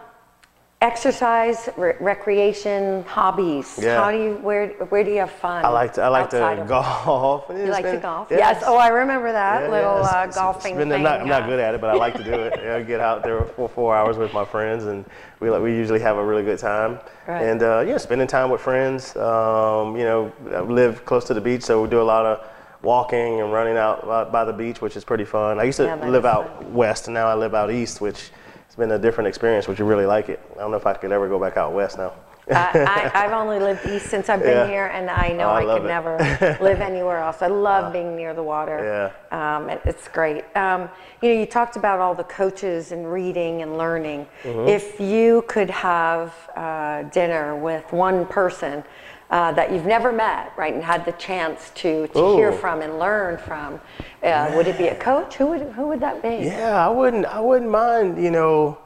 exercise, 0.83 1.69
re- 1.77 1.95
recreation, 2.01 3.03
hobbies. 3.05 3.79
Yeah. 3.81 4.03
How 4.03 4.11
do 4.11 4.19
you 4.19 4.35
where 4.35 4.69
where 4.91 5.03
do 5.03 5.11
you 5.11 5.19
have 5.21 5.31
fun? 5.31 5.65
I 5.65 5.69
like 5.69 5.95
to 5.95 6.03
I 6.03 6.09
like 6.09 6.31
to 6.31 6.65
golf. 6.69 7.47
You 7.51 7.67
like 7.67 7.85
to 7.87 7.97
golf? 7.97 8.29
Yes. 8.31 8.63
Oh, 8.67 8.77
I 8.77 8.89
remember 8.89 9.33
that 9.33 9.71
little 9.71 9.99
it's- 9.99 10.13
uh, 10.13 10.27
golfing 10.27 10.75
it's 10.75 10.79
been- 10.79 10.91
thing. 10.91 10.99
I'm 10.99 11.03
not, 11.03 11.21
I'm 11.23 11.29
not 11.29 11.47
good 11.47 11.59
at 11.59 11.75
it, 11.75 11.81
but 11.81 11.91
I 11.91 11.95
like 11.95 12.15
to 12.15 12.25
do 12.25 12.33
it. 12.35 12.53
Know, 12.67 12.85
get 12.85 13.01
out 13.01 13.23
there 13.23 13.43
for 13.45 13.69
four 13.69 13.97
hours 13.97 14.17
with 14.19 14.33
my 14.35 14.45
friends, 14.45 14.85
and 14.85 15.05
we 15.41 15.51
like, 15.51 15.63
we 15.63 15.73
usually 15.73 16.01
have 16.01 16.17
a 16.19 16.25
really 16.25 16.43
good 16.43 16.59
time. 16.59 16.99
Right. 17.27 17.43
And 17.43 17.63
uh, 17.63 17.85
yeah, 17.87 17.97
spending 17.97 18.27
time 18.27 18.51
with 18.51 18.61
friends. 18.61 19.17
Um, 19.17 19.97
you 19.97 20.05
know, 20.05 20.33
I 20.53 20.61
live 20.61 21.05
close 21.05 21.25
to 21.27 21.35
the 21.35 21.41
beach, 21.41 21.63
so 21.63 21.83
we 21.83 21.89
do 21.89 22.01
a 22.01 22.03
lot 22.03 22.27
of 22.27 22.45
walking 22.83 23.41
and 23.41 23.53
running 23.53 23.77
out 23.77 24.07
by- 24.33 24.45
the 24.45 24.53
beach, 24.53 24.81
which 24.81 24.97
is 24.97 25.05
pretty 25.05 25.25
fun. 25.25 25.59
I 25.59 25.65
used 25.65 25.79
to 25.79 25.85
Yeah, 25.85 26.09
live 26.09 26.25
out 26.25 26.59
fun. 26.59 26.75
west, 26.75 27.09
and 27.09 27.15
now 27.15 27.27
I 27.27 27.35
live 27.35 27.55
out 27.55 27.71
east, 27.71 28.01
which 28.01 28.31
has 28.67 28.77
been 28.77 28.93
a 28.93 28.99
different 28.99 29.29
experience, 29.29 29.67
which 29.67 29.79
you 29.79 29.85
really 29.85 30.07
like 30.07 30.29
it. 30.29 30.41
I 30.55 30.59
don't 30.61 30.71
know 30.71 30.77
if 30.77 30.87
I 30.87 30.95
could 30.95 31.11
ever 31.13 31.29
go 31.29 31.39
back 31.39 31.57
out 31.57 31.73
west 31.73 31.99
now. 31.99 32.13
I, 32.49 32.55
I, 32.55 33.11
I've 33.25 33.33
only 33.33 33.59
lived 33.59 33.85
east 33.89 34.07
since 34.07 34.29
I've 34.29 34.41
been 34.41 34.57
Yeah. 34.57 34.67
here, 34.69 34.87
and 34.87 35.11
I 35.11 35.31
know 35.31 35.49
Oh, 35.49 35.53
I 35.55 35.59
I, 35.63 35.65
could 35.79 35.85
it. 35.85 35.89
never 35.89 36.17
live 36.63 36.81
anywhere 36.81 37.19
else. 37.19 37.43
I 37.43 37.49
love 37.49 37.93
being 37.93 38.15
near 38.15 38.35
the 38.35 38.43
water. 38.45 39.11
Yeah. 39.33 39.57
Um, 39.57 39.69
it, 39.69 39.81
it's 39.85 40.07
great. 40.07 40.45
Um, 40.57 40.89
you 41.23 41.35
know, 41.35 41.41
you 41.41 41.47
talked 41.47 41.75
about 41.75 41.99
all 41.99 42.15
the 42.15 42.23
coaches 42.25 42.93
and 42.93 43.11
reading 43.11 43.63
and 43.63 43.77
learning. 43.77 44.29
Mm-hmm. 44.45 44.69
If 44.69 45.01
you 45.01 45.43
could 45.49 45.71
have 45.71 46.33
uh, 46.55 47.03
dinner 47.05 47.57
with 47.57 47.93
one 47.93 48.27
person 48.27 48.85
uh, 49.31 49.53
that 49.53 49.73
you've 49.73 49.87
never 49.87 50.13
met, 50.13 50.53
right, 50.57 50.73
and 50.73 50.83
had 50.83 51.05
the 51.05 51.13
chance 51.13 51.71
to, 51.75 52.07
to 52.09 52.37
hear 52.37 52.53
from 52.53 52.81
and 52.83 52.99
learn 52.99 53.39
from, 53.39 53.81
uh, 54.23 54.53
would 54.55 54.67
it 54.69 54.79
be 54.79 54.87
a 54.89 54.95
coach? 54.97 55.35
Who 55.35 55.47
would 55.49 55.63
who 55.73 55.89
would 55.89 56.01
that 56.01 56.23
be? 56.23 56.47
Yeah, 56.47 56.87
I 56.87 56.89
wouldn't. 56.89 57.27
I 57.27 57.41
wouldn't 57.41 57.71
mind. 57.71 58.23
You 58.23 58.31
know, 58.31 58.79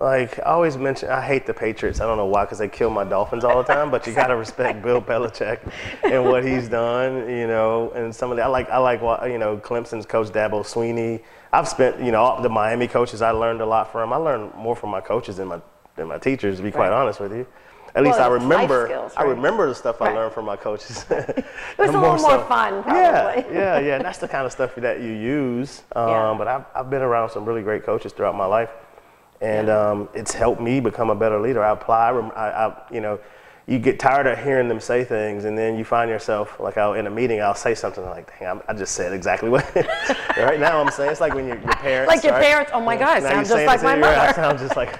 like 0.00 0.38
I 0.38 0.42
always 0.52 0.76
mention, 0.76 1.08
I 1.10 1.20
hate 1.20 1.46
the 1.46 1.54
Patriots. 1.54 2.00
I 2.00 2.06
don't 2.06 2.16
know 2.16 2.26
why, 2.26 2.44
because 2.44 2.58
they 2.58 2.68
kill 2.68 2.90
my 2.90 3.02
Dolphins 3.02 3.42
all 3.42 3.60
the 3.62 3.72
time. 3.74 3.90
But 3.90 4.06
you 4.06 4.12
gotta 4.14 4.36
respect 4.44 4.82
Bill 4.82 5.02
Belichick 5.02 5.58
and 6.04 6.24
what 6.24 6.44
he's 6.44 6.68
done. 6.68 7.28
You 7.28 7.48
know, 7.48 7.90
and 7.96 8.14
some 8.14 8.30
of 8.30 8.36
the 8.36 8.44
I 8.44 8.46
like. 8.46 8.70
I 8.70 8.78
like 8.78 9.02
what 9.02 9.28
you 9.30 9.38
know. 9.38 9.56
Clemson's 9.56 10.06
coach 10.06 10.28
Dabo 10.28 10.62
Swinney. 10.64 11.22
I've 11.52 11.66
spent 11.66 12.00
you 12.00 12.12
know 12.12 12.22
all 12.22 12.40
the 12.40 12.48
Miami 12.48 12.86
coaches. 12.86 13.20
I 13.20 13.32
learned 13.32 13.60
a 13.62 13.66
lot 13.66 13.90
from. 13.90 14.12
I 14.12 14.16
learned 14.16 14.54
more 14.54 14.76
from 14.76 14.90
my 14.90 15.00
coaches 15.00 15.38
than 15.38 15.48
my 15.48 15.60
than 15.96 16.06
my 16.06 16.18
teachers. 16.18 16.58
To 16.58 16.62
be 16.62 16.70
quite 16.70 16.90
Right. 16.90 17.00
honest 17.00 17.18
with 17.18 17.32
you. 17.32 17.46
At 17.94 18.04
least 18.04 18.18
I 18.18 18.28
remember. 18.28 18.86
skills, 18.86 19.12
I 19.16 19.22
remember 19.24 19.66
the 19.68 19.74
stuff 19.74 20.00
I 20.02 20.06
Right. 20.06 20.14
learned 20.14 20.32
from 20.32 20.44
my 20.44 20.56
coaches. 20.56 21.04
it 21.10 21.44
was 21.78 21.90
a 21.94 21.98
little 21.98 22.16
more 22.18 22.38
fun, 22.44 22.82
Yeah, 22.86 23.32
probably. 23.32 23.54
yeah, 23.56 23.78
yeah. 23.78 23.98
That's 23.98 24.18
the 24.18 24.28
kind 24.28 24.46
of 24.46 24.52
stuff 24.52 24.74
that 24.76 25.00
you 25.00 25.12
use. 25.12 25.82
Um, 25.96 26.08
Yeah. 26.08 26.34
But 26.38 26.48
I've, 26.48 26.64
I've 26.74 26.90
been 26.90 27.02
around 27.02 27.30
some 27.30 27.44
really 27.44 27.62
great 27.62 27.84
coaches 27.84 28.12
throughout 28.12 28.34
my 28.36 28.46
life, 28.46 28.70
and 29.40 29.68
um, 29.70 30.08
it's 30.14 30.32
helped 30.34 30.60
me 30.60 30.80
become 30.80 31.10
a 31.10 31.14
better 31.14 31.40
leader. 31.40 31.62
I 31.64 31.70
apply. 31.72 32.10
I, 32.10 32.66
I, 32.66 32.82
you 32.90 33.00
know, 33.00 33.18
you 33.68 33.78
get 33.78 33.98
tired 34.00 34.26
of 34.26 34.42
hearing 34.42 34.66
them 34.66 34.80
say 34.80 35.04
things, 35.04 35.44
and 35.44 35.56
then 35.56 35.76
you 35.76 35.84
find 35.84 36.08
yourself 36.08 36.58
like 36.58 36.78
I'll, 36.78 36.94
in 36.94 37.06
a 37.06 37.10
meeting, 37.10 37.42
I'll 37.42 37.54
say 37.54 37.74
something 37.74 38.02
like, 38.02 38.26
"Dang, 38.38 38.48
I'm, 38.48 38.62
I 38.66 38.72
just 38.72 38.94
said 38.94 39.12
exactly 39.12 39.50
what." 39.50 39.62
right 40.38 40.58
now, 40.58 40.80
I'm 40.80 40.90
saying 40.90 41.10
it's 41.10 41.20
like 41.20 41.34
when 41.34 41.46
your, 41.46 41.58
your 41.58 41.74
parents, 41.74 42.08
Like 42.08 42.24
your 42.24 42.32
right? 42.32 42.42
parents, 42.42 42.70
oh 42.72 42.80
my 42.80 42.96
God, 42.96 43.18
I 43.18 43.20
sound 43.20 43.46
just 43.46 43.66
like 43.66 43.82
my 43.82 43.94
your- 43.96 44.06
I 44.06 44.32
sound 44.32 44.58
just 44.58 44.74
like. 44.74 44.96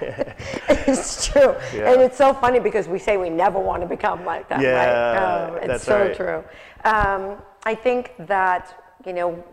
it's 0.69 1.25
true. 1.25 1.55
Yeah. 1.73 1.91
And 1.91 2.01
it's 2.01 2.15
so 2.15 2.31
funny 2.31 2.59
because 2.59 2.87
we 2.87 2.99
say 2.99 3.17
we 3.17 3.31
never 3.31 3.57
want 3.57 3.81
to 3.81 3.87
become 3.87 4.23
like 4.23 4.47
that, 4.49 4.61
Yeah, 4.61 4.75
right? 4.75 5.47
Um, 5.47 5.57
it's 5.57 5.67
that's 5.67 5.83
so 5.83 6.01
right. 6.01 6.15
true. 6.15 6.43
Um, 6.85 7.37
I 7.65 7.73
think 7.73 8.13
that, 8.27 8.83
you 9.03 9.13
know, 9.13 9.43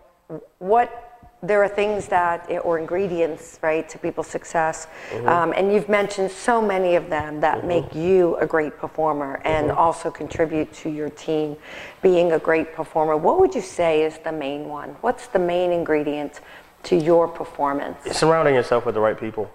what 0.59 1.06
there 1.47 1.63
are 1.63 1.69
things 1.69 2.09
that, 2.09 2.51
or 2.65 2.79
ingredients, 2.79 3.59
right, 3.63 3.89
to 3.89 3.99
people's 3.99 4.27
success. 4.27 4.87
Mm-hmm. 5.11 5.29
Um, 5.29 5.53
and 5.57 5.73
you've 5.73 5.89
mentioned 5.89 6.31
so 6.31 6.61
many 6.61 6.97
of 6.97 7.09
them 7.11 7.41
that 7.41 7.65
make 7.67 7.95
you 7.95 8.37
a 8.37 8.47
great 8.47 8.77
performer 8.79 9.41
and 9.45 9.67
Mm-hmm. 9.67 9.79
also 9.79 10.11
contribute 10.11 10.73
to 10.73 10.89
your 10.89 11.11
team 11.11 11.57
being 12.03 12.33
a 12.33 12.39
great 12.39 12.73
performer. 12.75 13.17
What 13.17 13.41
would 13.41 13.55
you 13.55 13.61
say 13.61 14.03
is 14.03 14.19
the 14.19 14.33
main 14.33 14.69
one? 14.69 14.91
What's 15.01 15.27
the 15.29 15.39
main 15.39 15.73
ingredient 15.73 16.41
to 16.85 16.97
your 16.97 17.27
performance? 17.27 17.99
surrounding 18.13 18.55
yourself 18.55 18.87
with 18.87 18.95
the 18.95 19.01
right 19.01 19.19
people. 19.19 19.51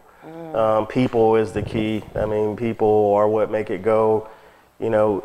Um, 0.54 0.86
people 0.86 1.36
is 1.36 1.52
the 1.54 1.62
key. 1.62 2.04
I 2.16 2.26
mean, 2.26 2.56
people 2.56 3.14
are 3.16 3.28
what 3.28 3.50
make 3.50 3.70
it 3.70 3.82
go. 3.84 4.30
You 4.80 4.90
know, 4.90 5.22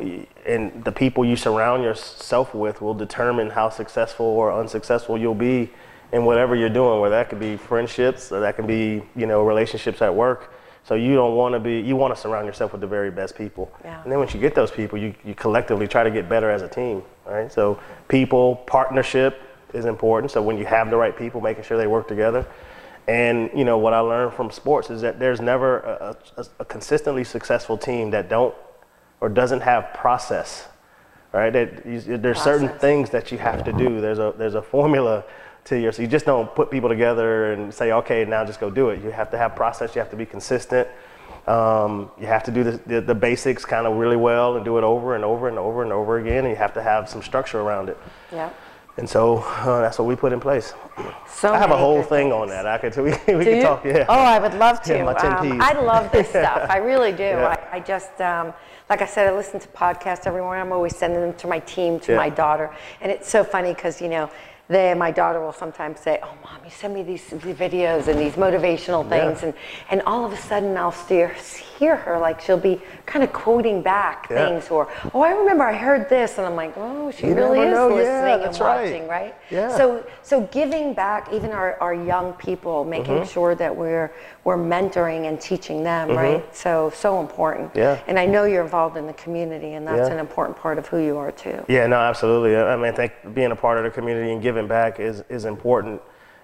and 0.47 0.85
the 0.85 0.93
people 0.93 1.25
you 1.25 1.37
surround 1.37 1.83
yourself 1.83 2.55
with 2.55 2.81
will 2.81 2.95
determine 2.95 3.51
how 3.51 3.71
successful 3.71 4.27
or 4.27 4.53
unsuccessful 4.53 5.19
you'll 5.19 5.35
be 5.35 5.71
in 6.13 6.25
whatever 6.25 6.55
you're 6.55 6.69
doing. 6.69 7.01
Whether 7.01 7.17
that 7.17 7.29
could 7.29 7.41
be 7.41 7.57
friendships 7.57 8.33
or 8.33 8.41
that 8.41 8.57
can 8.57 8.67
be, 8.67 9.03
you 9.15 9.27
know, 9.27 9.45
relationships 9.45 10.03
at 10.03 10.15
work. 10.15 10.53
So 10.85 10.95
you 10.95 11.15
don't 11.15 11.35
want 11.35 11.55
to 11.55 11.59
be. 11.59 11.81
You 11.81 11.97
want 11.97 12.15
to 12.15 12.21
surround 12.21 12.47
yourself 12.47 12.73
with 12.73 12.81
the 12.81 12.87
very 12.87 13.11
best 13.11 13.37
people. 13.37 13.73
Yeah. 13.85 14.03
And 14.03 14.13
then 14.13 14.19
once 14.19 14.33
you 14.33 14.41
get 14.41 14.55
those 14.55 14.71
people, 14.71 14.99
you, 14.99 15.15
you 15.25 15.35
collectively 15.35 15.89
try 15.89 16.05
to 16.05 16.11
get 16.11 16.29
better 16.29 16.49
as 16.49 16.63
a 16.63 16.69
team. 16.69 17.03
Right. 17.27 17.53
So 17.53 17.81
people, 18.07 18.57
partnership 18.57 19.43
is 19.75 19.85
important. 19.85 20.31
So 20.31 20.43
when 20.43 20.59
you 20.59 20.65
have 20.65 20.91
the 20.91 20.97
right 20.97 21.17
people, 21.17 21.41
making 21.41 21.65
sure 21.65 21.77
they 21.77 21.89
work 21.89 22.07
together. 22.07 22.47
And 23.09 23.51
you 23.55 23.65
know 23.65 23.79
what 23.79 23.93
I 23.93 24.01
learned 24.01 24.35
from 24.35 24.51
sports 24.51 24.91
is 24.91 25.01
that 25.03 25.19
there's 25.19 25.41
never 25.41 25.79
a, 25.79 26.17
a, 26.37 26.47
a 26.61 26.65
consistently 26.65 27.25
successful 27.25 27.77
team 27.79 28.11
that 28.11 28.29
don't 28.29 28.55
or 29.21 29.29
doesn't 29.29 29.61
have 29.61 29.93
process. 29.95 30.69
Right? 31.33 31.53
That 31.53 31.85
you, 31.85 32.17
there's 32.17 32.41
certain 32.41 32.69
things 32.79 33.11
that 33.11 33.31
you 33.31 33.39
have 33.39 33.65
to 33.65 33.73
do. 33.73 34.01
There's 34.01 34.19
a 34.19 34.35
there's 34.39 34.55
a 34.55 34.63
formula 34.63 35.25
to 35.67 35.79
your. 35.79 35.93
So 35.93 36.03
you 36.03 36.09
just 36.09 36.27
don't 36.27 36.53
put 36.55 36.71
people 36.71 36.89
together 36.89 37.53
and 37.53 37.73
say, 37.73 37.93
okay, 37.93 38.25
now 38.25 38.45
just 38.45 38.61
go 38.61 38.71
do 38.71 38.91
it. 38.91 39.03
You 39.03 39.11
have 39.11 39.31
to 39.33 39.39
have 39.39 39.55
process. 39.55 39.95
You 39.95 40.01
have 40.01 40.11
to 40.11 40.17
be 40.17 40.27
consistent. 40.27 40.89
Um, 41.47 42.11
you 42.19 42.27
have 42.27 42.43
to 42.45 42.51
do 42.51 42.65
the, 42.65 42.73
the, 42.87 43.01
the 43.01 43.15
basics 43.15 43.65
kind 43.65 43.87
of 43.87 43.97
really 43.97 44.17
well 44.17 44.57
and 44.57 44.65
do 44.65 44.79
it 44.79 44.85
over 44.85 45.15
and 45.15 45.25
over 45.25 45.49
and 45.49 45.59
over 45.59 45.83
and 45.83 45.93
over 45.93 46.19
again. 46.19 46.39
And 46.45 46.49
you 46.49 46.57
have 46.57 46.75
to 46.75 46.83
have 46.83 47.09
some 47.09 47.23
structure 47.23 47.61
around 47.61 47.89
it. 47.89 47.99
Yeah. 48.33 48.51
And 48.99 49.09
so 49.09 49.39
uh, 49.39 49.83
that's 49.83 49.99
what 49.99 50.09
we 50.09 50.17
put 50.17 50.33
in 50.33 50.41
place. 50.41 50.73
So 51.29 51.53
I 51.53 51.59
have 51.59 51.71
a 51.71 51.77
whole 51.77 52.03
thing 52.03 52.31
things. 52.31 52.33
on 52.33 52.49
that. 52.49 52.67
I 52.67 52.79
could 52.79 52.97
we, 52.97 53.11
we 53.35 53.45
could 53.45 53.63
talk. 53.63 53.85
Yeah. 53.85 54.07
Oh, 54.09 54.15
I 54.15 54.39
would 54.39 54.55
love 54.55 54.83
to. 54.85 54.95
Yeah, 54.95 55.05
my 55.05 55.13
10 55.13 55.33
Um, 55.53 55.61
I 55.61 55.73
love 55.75 56.11
this 56.11 56.29
stuff. 56.31 56.67
I 56.71 56.79
really 56.79 57.13
do. 57.13 57.23
Yeah. 57.23 57.57
I, 57.73 57.77
I 57.77 57.81
just, 57.81 58.19
um, 58.21 58.55
like 58.89 59.03
I 59.03 59.07
said, 59.07 59.31
I 59.31 59.37
listen 59.37 59.61
to 59.61 59.69
podcasts 59.69 60.27
every 60.27 60.41
morning. 60.41 60.63
I'm 60.63 60.73
always 60.73 60.97
sending 60.97 61.21
them 61.21 61.35
to 61.35 61.47
my 61.47 61.59
team, 61.61 62.01
to 62.01 62.13
Yeah. 62.13 62.19
my 62.19 62.31
daughter. 62.31 62.75
And 63.01 63.13
it's 63.13 63.29
so 63.29 63.45
funny 63.45 63.75
because, 63.75 64.01
you 64.01 64.09
know, 64.09 64.31
they, 64.69 64.93
my 64.95 65.11
daughter 65.11 65.41
will 65.41 65.53
sometimes 65.53 66.01
say, 66.01 66.19
oh, 66.23 66.35
mom, 66.43 66.61
you 66.65 66.71
send 66.71 66.93
me 66.95 67.03
these, 67.03 67.25
these 67.27 67.57
videos 67.57 68.09
and 68.09 68.19
these 68.19 68.35
motivational 68.35 69.05
Yeah. 69.05 69.33
things. 69.35 69.43
And, 69.45 69.55
and 69.91 70.03
all 70.07 70.25
of 70.25 70.33
a 70.33 70.37
sudden 70.37 70.77
I'll 70.77 70.91
steer, 70.93 71.37
see, 71.39 71.65
hear 71.77 71.97
her, 71.97 72.19
like 72.19 72.41
she'll 72.41 72.57
be 72.59 72.81
kind 73.05 73.23
of 73.23 73.33
quoting 73.33 73.83
back 73.83 74.27
Yeah. 74.31 74.49
things, 74.49 74.71
or 74.71 74.89
oh, 75.15 75.21
I 75.23 75.33
remember 75.33 75.65
I 75.65 75.75
heard 75.75 76.09
this, 76.09 76.39
and 76.39 76.47
I'm 76.47 76.57
like, 76.57 76.73
oh, 76.77 77.11
she 77.11 77.27
You 77.29 77.35
really 77.35 77.61
is 77.61 77.75
know. 77.75 77.89
Yeah, 77.89 77.95
listening 77.95 78.35
and 78.35 78.43
that's 78.45 78.61
right. 78.61 78.83
watching, 78.91 79.09
right? 79.09 79.35
Yeah. 79.51 79.77
So 79.77 80.05
so 80.23 80.43
giving 80.53 80.95
back, 80.95 81.33
even 81.33 81.51
our, 81.53 81.77
our 81.81 81.95
young 81.95 82.33
people, 82.35 82.85
making 82.85 83.07
Mm-hmm. 83.17 83.25
sure 83.33 83.55
that 83.55 83.75
we're 83.75 84.11
we're 84.45 84.57
mentoring 84.59 85.29
and 85.29 85.41
teaching 85.41 85.83
them, 85.85 86.11
right? 86.11 86.43
So 86.55 86.91
so 86.95 87.21
important. 87.21 87.69
Mm-hmm. 87.71 87.79
Yeah. 87.79 88.01
And 88.09 88.19
I 88.19 88.27
know 88.27 88.45
you're 88.45 88.63
involved 88.65 88.97
in 88.97 89.07
the 89.07 89.13
community, 89.25 89.75
and 89.75 89.87
that's 89.87 90.09
Yeah. 90.09 90.15
an 90.15 90.19
important 90.19 90.57
part 90.59 90.79
of 90.79 90.87
who 90.89 90.99
you 90.99 91.17
are 91.19 91.33
too. 91.33 91.65
Yeah, 91.69 91.87
no, 91.87 91.97
absolutely. 91.97 92.57
I 92.57 92.73
I 92.73 92.77
mean, 92.77 92.87
I 92.87 92.93
think 92.93 93.13
being 93.35 93.53
a 93.53 93.57
part 93.57 93.79
of 93.79 93.85
the 93.85 93.91
community 93.91 94.33
and 94.33 94.43
giving 94.43 94.67
back 94.67 94.99
is, 95.01 95.23
is 95.29 95.45
important. 95.45 96.01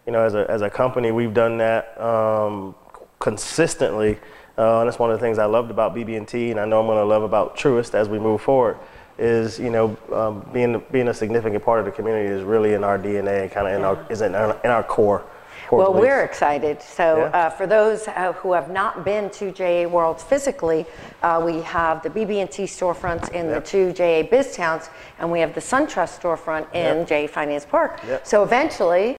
You 0.06 0.12
know, 0.12 0.22
as 0.24 0.34
a, 0.34 0.50
as 0.50 0.62
a 0.62 0.70
company, 0.70 1.12
we've 1.12 1.32
done 1.34 1.58
that 1.58 2.00
um, 2.00 2.74
consistently. 3.20 4.18
Uh, 4.58 4.80
and 4.80 4.88
that's 4.88 4.98
one 4.98 5.10
of 5.10 5.18
the 5.18 5.24
things 5.24 5.38
I 5.38 5.46
loved 5.46 5.70
about 5.70 5.94
BB&T, 5.94 6.50
and 6.50 6.60
I 6.60 6.64
know 6.66 6.80
I'm 6.80 6.86
going 6.86 6.98
to 6.98 7.04
love 7.04 7.22
about 7.22 7.56
Truist 7.56 7.94
as 7.94 8.08
we 8.08 8.18
move 8.18 8.40
forward. 8.42 8.76
Is 9.18 9.58
you 9.58 9.68
know 9.70 9.96
um, 10.10 10.44
being 10.54 10.82
being 10.90 11.08
a 11.08 11.14
significant 11.14 11.62
part 11.62 11.78
of 11.80 11.84
the 11.84 11.92
community 11.92 12.28
is 12.28 12.42
really 12.42 12.72
in 12.72 12.82
our 12.82 12.98
DNA, 12.98 13.50
kind 13.52 13.68
of 13.68 13.74
in 13.74 13.84
our 13.84 14.06
is 14.10 14.22
in 14.22 14.34
our, 14.34 14.58
in 14.64 14.70
our 14.70 14.82
core. 14.82 15.22
core 15.68 15.78
Well, 15.80 15.92
beliefs. 15.92 16.02
we're 16.08 16.24
excited. 16.24 16.80
So, 16.80 17.18
Yeah. 17.18 17.24
uh, 17.46 17.50
for 17.50 17.66
those 17.66 18.08
uh, 18.08 18.32
who 18.32 18.54
have 18.54 18.70
not 18.70 19.04
been 19.04 19.28
to 19.30 19.52
JA 19.52 19.86
World 19.86 20.18
physically, 20.20 20.86
uh, 21.22 21.42
we 21.44 21.60
have 21.60 22.02
the 22.02 22.08
BB&T 22.08 22.64
storefronts 22.64 23.30
in 23.32 23.48
the 23.48 23.60
two 23.60 23.92
JA 23.92 24.22
Biz 24.22 24.56
Towns, 24.56 24.88
and 25.18 25.30
we 25.30 25.40
have 25.40 25.54
the 25.54 25.60
SunTrust 25.60 26.18
storefront 26.18 26.66
in 26.74 27.00
Yep. 27.00 27.06
JA 27.08 27.26
Finance 27.28 27.66
Park. 27.66 28.00
Yep. 28.08 28.26
So 28.26 28.42
eventually, 28.42 29.16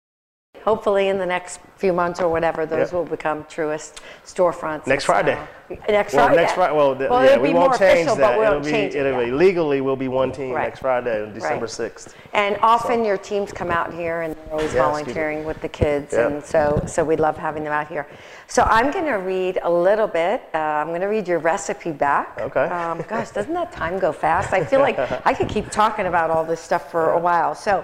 hopefully 0.64 1.08
in 1.10 1.18
the 1.18 1.26
next 1.26 1.60
few 1.78 1.94
months 1.94 2.22
or 2.22 2.30
whatever, 2.30 2.66
those 2.66 2.88
Yep. 2.88 2.94
will 2.94 3.06
become 3.06 3.44
Truist 3.46 3.96
storefronts. 4.26 4.88
Next 4.88 5.04
And 5.04 5.16
Friday. 5.16 5.36
so- 5.36 5.48
Next 5.90 6.14
Well, 6.14 6.28
Friday. 6.28 6.42
next 6.42 6.54
Friday. 6.54 6.74
Well, 6.76 6.96
th- 6.96 7.10
yeah, 7.10 7.24
it'll 7.24 7.42
we 7.42 7.48
be 7.50 7.54
won't 7.56 7.70
more 7.72 7.78
change 7.78 8.00
official, 8.02 8.16
that. 8.18 8.30
but 8.32 8.38
we'll 8.40 8.48
it'll 8.52 8.60
be, 8.62 8.72
change 8.72 8.96
it. 8.96 9.06
it'll 9.06 9.20
yeah. 9.20 9.26
be 9.26 9.32
legally 9.32 9.82
we'll 9.82 9.96
be 9.96 10.08
one 10.08 10.32
team 10.32 10.52
Right. 10.54 10.64
next 10.66 10.80
Friday, 10.80 11.24
on 11.24 11.34
December 11.34 11.62
Right. 11.66 11.70
sixth. 11.70 12.16
And 12.34 12.58
often 12.62 13.04
your 13.04 13.18
teams 13.18 13.52
come 13.52 13.72
out 13.72 13.92
here 13.94 14.22
and 14.22 14.36
they're 14.36 14.54
always 14.54 14.74
volunteering 14.74 15.46
with 15.46 15.60
the 15.62 15.70
kids, 15.70 16.14
Yeah. 16.14 16.28
and 16.28 16.44
so 16.44 16.82
so 16.86 17.04
we 17.04 17.16
love 17.16 17.38
having 17.38 17.64
them 17.64 17.74
out 17.74 17.88
here. 17.88 18.06
So 18.48 18.64
I'm 18.70 18.92
going 18.92 19.06
to 19.06 19.14
read 19.18 19.58
a 19.64 19.70
little 19.72 20.08
bit. 20.08 20.44
Uh, 20.54 20.58
I'm 20.60 20.90
going 20.90 21.02
to 21.02 21.08
read 21.08 21.28
your 21.28 21.40
recipe 21.40 21.92
back. 21.92 22.40
Okay. 22.40 22.66
Um, 22.66 23.04
gosh, 23.10 23.32
doesn't 23.32 23.54
that 23.54 23.72
time 23.72 23.98
go 24.00 24.12
fast? 24.12 24.54
I 24.54 24.64
feel 24.64 24.80
like 24.82 25.00
I 25.26 25.34
could 25.34 25.50
keep 25.50 25.72
talking 25.72 26.06
about 26.06 26.30
all 26.30 26.44
this 26.44 26.60
stuff 26.62 26.92
for 26.92 27.12
a 27.14 27.20
while. 27.20 27.56
So. 27.56 27.84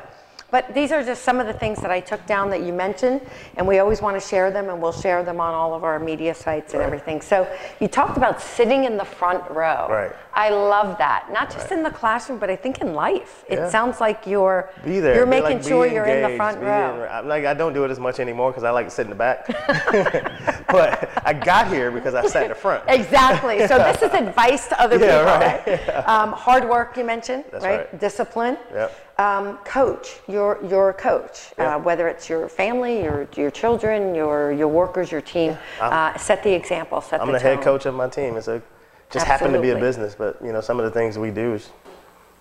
But 0.51 0.73
these 0.73 0.91
are 0.91 1.03
just 1.03 1.23
some 1.23 1.39
of 1.39 1.47
the 1.47 1.53
things 1.53 1.79
that 1.81 1.91
I 1.91 1.99
took 1.99 2.25
down 2.25 2.49
that 2.49 2.61
you 2.63 2.73
mentioned, 2.73 3.21
and 3.55 3.67
we 3.67 3.79
always 3.79 4.01
want 4.01 4.19
to 4.19 4.27
share 4.27 4.49
them, 4.51 4.69
and 4.69 4.81
we'll 4.81 4.91
share 4.91 5.23
them 5.23 5.39
on 5.39 5.53
all 5.53 5.73
of 5.73 5.83
our 5.83 5.99
media 5.99 6.33
sites 6.33 6.73
and 6.73 6.81
everything. 6.81 7.21
So 7.21 7.47
you 7.79 7.87
talked 7.87 8.17
about 8.17 8.41
sitting 8.41 8.85
in 8.85 8.97
the 8.97 9.05
front 9.05 9.43
row. 9.51 9.87
Right. 9.89 10.11
I 10.33 10.49
love 10.49 10.97
that. 10.99 11.29
Not 11.31 11.51
just 11.51 11.71
in 11.71 11.83
the 11.83 11.89
classroom, 11.91 12.39
but 12.39 12.49
I 12.49 12.55
think 12.55 12.79
in 12.81 12.93
life. 12.93 13.43
It 13.49 13.69
sounds 13.69 13.99
like 13.99 14.25
you're 14.25 14.69
Be 14.85 14.99
there. 14.99 15.15
you're 15.15 15.25
Be 15.25 15.31
making 15.31 15.57
like, 15.59 15.63
sure 15.63 15.87
be 15.87 15.93
you're 15.95 16.05
in 16.05 16.31
the 16.31 16.35
front 16.37 16.61
row. 16.61 17.19
in- 17.19 17.27
like 17.27 17.45
I 17.45 17.53
don't 17.53 17.73
do 17.73 17.83
it 17.83 17.91
as 17.91 17.99
much 17.99 18.19
anymore 18.19 18.51
because 18.51 18.63
I 18.63 18.69
like 18.71 18.85
to 18.85 18.91
sit 18.91 19.03
in 19.03 19.09
the 19.09 19.15
back. 19.15 19.47
but 20.67 21.09
I 21.25 21.33
got 21.33 21.67
here 21.67 21.91
because 21.91 22.13
I 22.15 22.25
sat 22.27 22.43
in 22.43 22.49
the 22.49 22.55
front. 22.55 22.83
Exactly. 22.87 23.67
So 23.67 23.77
this 23.91 24.01
is 24.01 24.13
advice 24.13 24.67
to 24.69 24.79
other 24.81 24.97
Yeah, 24.97 25.57
people, 25.65 25.73
right? 25.73 26.07
Um, 26.07 26.31
hard 26.31 26.67
work 26.69 26.95
you 26.97 27.03
mentioned, 27.03 27.43
That's 27.51 27.65
right? 27.65 27.77
right. 27.91 27.99
Discipline. 27.99 28.57
Yep. 28.73 29.05
Um, 29.19 29.57
coach. 29.65 30.19
You're 30.29 30.38
you're 30.39 30.89
a 30.89 30.93
coach. 30.93 31.53
Yeah. 31.57 31.75
Uh, 31.75 31.79
whether 31.79 32.07
it's 32.07 32.29
your 32.29 32.49
family, 32.49 33.01
your 33.03 33.27
your 33.35 33.51
children, 33.51 34.15
your 34.15 34.51
your 34.51 34.67
workers, 34.67 35.11
your 35.11 35.21
team. 35.21 35.57
Uh, 35.79 36.17
set 36.17 36.43
the 36.43 36.53
example. 36.53 37.01
Set 37.01 37.21
I'm 37.21 37.27
the 37.27 37.33
the 37.33 37.39
head 37.39 37.61
coach 37.61 37.85
of 37.85 37.95
my 37.95 38.07
team. 38.07 38.37
It's 38.37 38.47
a 38.47 38.61
just 39.09 39.25
happened 39.25 39.53
to 39.53 39.61
be 39.61 39.71
a 39.71 39.79
business, 39.79 40.15
but 40.15 40.39
you 40.43 40.51
know 40.53 40.61
some 40.61 40.79
of 40.79 40.85
the 40.85 40.91
things 40.91 41.17
we 41.17 41.31
do 41.31 41.53
is 41.53 41.69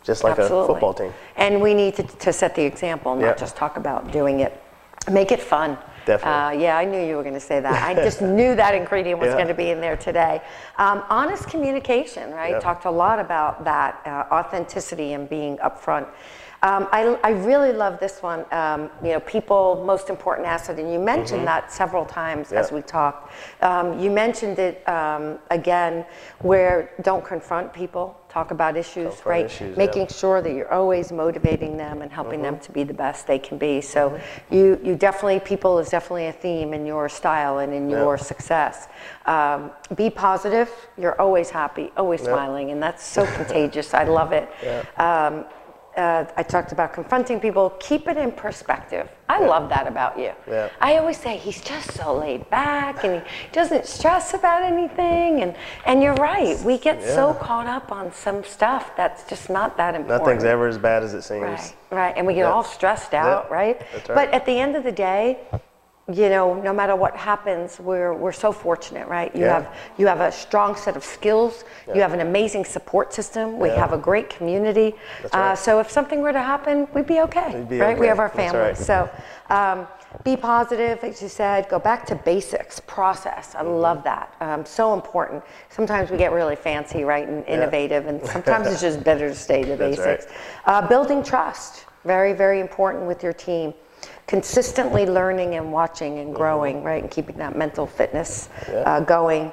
just 0.05 0.25
like 0.25 0.39
Absolutely. 0.39 0.65
a 0.65 0.67
football 0.69 0.95
team. 0.95 1.13
And 1.37 1.61
we 1.61 1.75
need 1.75 1.95
to, 1.97 2.03
to 2.03 2.33
set 2.33 2.55
the 2.55 2.63
example, 2.65 3.15
not 3.15 3.23
Yeah. 3.25 3.35
just 3.35 3.57
talk 3.57 3.77
about 3.77 4.11
doing 4.13 4.41
it. 4.41 4.61
Make 5.11 5.33
it 5.33 5.41
fun. 5.41 5.77
Definitely. 6.07 6.59
Uh, 6.59 6.63
yeah, 6.63 6.79
I 6.79 6.85
knew 6.87 7.05
you 7.05 7.17
were 7.17 7.23
going 7.23 7.35
to 7.35 7.41
say 7.41 7.61
that. 7.61 7.83
I 7.83 7.95
just 7.95 8.23
knew 8.39 8.55
that 8.57 8.75
ingredient 8.75 9.21
was 9.21 9.29
Yeah. 9.29 9.35
going 9.35 9.49
to 9.49 9.55
be 9.55 9.71
in 9.71 9.81
there 9.81 9.97
today. 9.97 10.41
Um, 10.79 11.03
honest 11.11 11.49
communication, 11.49 12.33
right? 12.33 12.53
Yeah. 12.53 12.61
Talked 12.61 12.87
a 12.87 12.91
lot 12.91 13.19
about 13.19 13.65
that, 13.65 14.01
uh, 14.07 14.35
authenticity 14.35 15.13
and 15.13 15.29
being 15.29 15.59
upfront. 15.59 16.07
Um, 16.63 16.89
I, 16.91 17.17
I 17.23 17.31
really 17.31 17.73
love 17.73 18.01
this 18.01 18.21
one. 18.21 18.45
Um, 18.53 18.91
you 19.03 19.11
know, 19.11 19.21
people, 19.21 19.83
most 19.87 20.11
important 20.11 20.49
asset, 20.49 20.79
and 20.81 20.93
you 20.93 20.99
mentioned 20.99 21.47
that 21.47 21.71
several 21.73 22.05
times 22.05 22.53
as 22.53 22.67
Mm-hmm. 22.67 22.77
We 22.77 22.83
talked. 22.83 23.33
Um, 23.63 23.99
you 24.01 24.11
mentioned 24.11 24.59
it 24.59 24.87
um, 24.89 25.39
again, 25.51 26.05
where 26.41 26.91
don't 27.03 27.25
confront 27.25 27.73
people, 27.73 28.19
talk 28.29 28.51
about 28.51 28.77
issues, 28.77 29.15
Confront 29.15 29.27
right? 29.27 29.47
issues, 29.47 29.71
yeah. 29.77 29.85
Making 29.87 30.09
sure 30.09 30.43
that 30.43 30.53
you're 30.53 30.73
always 30.73 31.13
motivating 31.13 31.77
them 31.77 32.03
and 32.03 32.13
helping 32.13 32.41
Mm-hmm. 32.41 32.55
them 32.55 32.61
to 32.61 32.73
be 32.73 32.83
the 32.83 32.93
best 32.95 33.27
they 33.27 33.39
can 33.39 33.57
be. 33.57 33.81
So 33.81 34.21
you, 34.51 34.79
you 34.83 34.97
definitely, 34.97 35.41
people 35.41 35.79
is 35.79 35.89
definitely 35.91 36.27
a 36.27 36.33
theme 36.33 36.75
in 36.75 36.85
your 36.85 37.09
style 37.09 37.59
and 37.59 37.73
in 37.73 37.89
Yeah. 37.89 37.99
your 38.01 38.19
success. 38.19 38.89
Um, 39.27 39.71
be 39.95 40.11
positive. 40.11 40.69
You're 40.99 41.19
always 41.21 41.51
happy, 41.51 41.93
always 41.97 42.21
smiling, 42.23 42.71
and 42.73 42.83
that's 42.83 43.05
so 43.05 43.25
contagious. 43.27 43.95
I 43.95 44.05
love 44.05 44.33
it. 44.33 44.49
Uh, 45.99 46.25
I 46.37 46.45
talked 46.45 46.71
about 46.71 46.93
confronting 46.93 47.41
people. 47.41 47.71
Keep 47.81 48.07
it 48.07 48.17
in 48.17 48.31
perspective. 48.31 49.09
I 49.29 49.41
love 49.41 49.69
that 49.71 49.89
about 49.89 50.17
you. 50.17 50.31
Yeah. 50.49 50.71
I 50.81 50.97
always 50.99 51.19
say 51.19 51.37
he's 51.37 51.61
just 51.61 51.93
so 51.93 52.17
laid 52.17 52.49
back 52.51 53.03
and 53.05 53.21
he 53.21 53.29
doesn't 53.51 53.85
stress 53.85 54.33
about 54.33 54.63
anything. 54.63 55.43
And, 55.43 55.57
and 55.87 56.01
you're 56.01 56.15
right. 56.15 56.57
We 56.61 56.79
get 56.79 57.03
so 57.03 57.35
caught 57.35 57.67
up 57.67 57.91
on 57.91 58.13
some 58.13 58.45
stuff 58.45 58.93
that's 58.97 59.29
just 59.29 59.51
not 59.51 59.77
that 59.77 59.97
important. 59.97 60.21
Nothing's 60.23 60.45
ever 60.45 60.69
as 60.69 60.79
bad 60.79 61.03
as 61.03 61.15
it 61.15 61.23
seems. 61.23 61.43
Right, 61.43 61.75
right. 61.91 62.15
And 62.17 62.29
we 62.29 62.35
get 62.35 62.43
Yeah. 62.43 62.53
all 62.53 62.63
stressed 62.65 63.13
out, 63.13 63.49
Yeah, 63.51 63.55
right? 63.55 63.81
that's 63.93 64.09
right. 64.09 64.15
But 64.15 64.31
at 64.31 64.47
the 64.47 64.57
end 64.59 64.77
of 64.77 64.85
the 64.85 64.93
day, 64.93 65.39
you 66.11 66.31
know, 66.31 66.55
no 66.55 66.73
matter 66.73 66.97
what 66.97 67.15
happens, 67.17 67.79
we're, 67.79 68.15
we're 68.15 68.33
so 68.33 68.51
fortunate, 68.51 69.07
right? 69.09 69.35
You 69.37 69.43
Yeah. 69.45 69.61
have 69.61 69.69
you 69.99 70.07
have 70.07 70.21
a 70.21 70.33
strong 70.33 70.75
set 70.75 70.97
of 70.97 71.05
skills. 71.05 71.65
You 71.95 72.01
have 72.01 72.15
an 72.15 72.21
amazing 72.21 72.65
support 72.65 73.13
system. 73.13 73.59
We 73.59 73.69
Yeah. 73.69 73.77
have 73.81 73.93
a 73.93 73.99
great 73.99 74.31
community. 74.31 74.97
That's 75.23 75.35
Uh, 75.35 75.39
right. 75.39 75.59
so 75.59 75.81
if 75.81 75.91
something 75.91 76.23
were 76.23 76.33
to 76.33 76.41
happen, 76.41 76.89
we'd 76.95 77.07
be 77.07 77.21
okay, 77.21 77.63
be 77.69 77.79
right? 77.79 77.99
We 77.99 78.07
have 78.07 78.21
our 78.21 78.31
family. 78.31 78.61
right. 78.61 78.77
So 78.77 79.11
um, 79.51 79.87
be 80.25 80.35
positive, 80.37 81.05
as 81.05 81.21
you 81.21 81.29
said. 81.29 81.69
Go 81.69 81.79
back 81.79 82.07
to 82.07 82.15
basics, 82.15 82.81
process. 82.81 83.55
I 83.55 83.63
Mm-hmm. 83.63 83.71
love 83.75 84.03
that. 84.05 84.35
Um, 84.41 84.65
so 84.65 84.95
important. 84.95 85.45
Sometimes 85.69 86.11
we 86.11 86.17
get 86.17 86.33
really 86.33 86.57
fancy, 86.57 87.05
right, 87.05 87.29
and 87.29 87.45
innovative, 87.47 88.07
and 88.07 88.25
sometimes 88.27 88.67
it's 88.69 88.81
just 88.89 89.05
better 89.05 89.29
to 89.29 89.35
stay 89.35 89.63
to 89.65 89.77
That's 89.77 89.99
right. 89.99 90.17
basics. 90.19 90.27
Uh, 90.65 90.87
building 90.89 91.23
trust, 91.23 91.85
very, 92.05 92.33
very 92.33 92.61
important 92.61 93.05
with 93.05 93.23
your 93.23 93.35
team. 93.35 93.75
Consistently 94.29 95.07
learning 95.07 95.55
and 95.57 95.73
watching 95.73 96.19
and 96.19 96.35
growing, 96.35 96.85
right, 96.85 97.03
and 97.03 97.11
keeping 97.11 97.37
that 97.39 97.57
mental 97.57 97.87
fitness 97.87 98.49
Mm-hmm. 98.63 98.83
Uh, 98.87 99.01
going. 99.01 99.53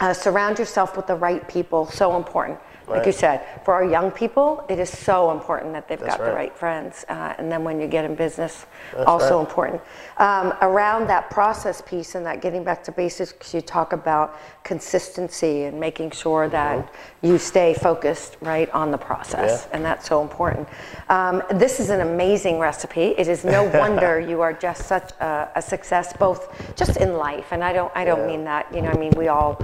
Uh, 0.00 0.12
surround 0.12 0.58
yourself 0.58 0.96
with 0.96 1.06
the 1.06 1.14
right 1.14 1.46
people, 1.48 1.86
so 1.86 2.16
important. 2.16 2.58
Like 2.90 3.06
you 3.06 3.12
said, 3.12 3.44
for 3.64 3.74
our 3.74 3.84
young 3.84 4.10
people, 4.10 4.64
it 4.68 4.78
is 4.78 4.90
so 4.90 5.30
important 5.30 5.72
that 5.72 5.88
they've 5.88 5.98
That's 5.98 6.16
got 6.16 6.24
the 6.24 6.30
right. 6.32 6.34
right 6.50 6.56
friends. 6.56 7.04
Uh, 7.08 7.34
and 7.38 7.50
then 7.50 7.64
when 7.64 7.80
you 7.80 7.86
get 7.86 8.04
in 8.04 8.14
business, 8.14 8.66
That's 8.92 9.06
also 9.06 9.36
right. 9.38 9.46
important. 9.46 9.82
Um, 10.18 10.54
around 10.60 11.06
that 11.08 11.30
process 11.30 11.80
piece 11.82 12.14
and 12.14 12.26
that 12.26 12.40
getting 12.42 12.64
back 12.64 12.82
to 12.84 12.92
basics, 12.92 13.54
you 13.54 13.60
talk 13.60 13.92
about 13.92 14.38
consistency 14.64 15.62
and 15.64 15.78
making 15.78 16.10
sure 16.10 16.48
that 16.48 16.92
you 17.22 17.38
stay 17.38 17.74
focused 17.74 18.36
right 18.40 18.68
on 18.70 18.90
the 18.90 18.98
process. 18.98 19.62
Mm-hmm. 19.62 19.70
Yeah. 19.70 19.76
And 19.76 19.84
that's 19.84 20.08
so 20.08 20.22
important. 20.22 20.68
Um, 21.08 21.42
this 21.54 21.80
is 21.80 21.90
an 21.90 22.00
amazing 22.00 22.58
recipe. 22.58 23.14
It 23.16 23.28
is 23.28 23.44
no 23.44 23.64
wonder 23.78 24.18
you 24.20 24.40
are 24.40 24.52
just 24.52 24.86
such 24.86 25.12
a, 25.20 25.48
a 25.54 25.62
success, 25.62 26.12
both 26.16 26.74
just 26.76 26.96
in 26.96 27.14
life. 27.14 27.48
And 27.52 27.62
I 27.62 27.72
don't, 27.72 27.92
I 27.94 28.04
don't 28.04 28.20
Yeah. 28.20 28.26
mean 28.36 28.44
that, 28.44 28.74
you 28.74 28.82
know, 28.82 28.90
I 28.90 28.96
mean, 28.96 29.12
we 29.16 29.28
all, 29.28 29.58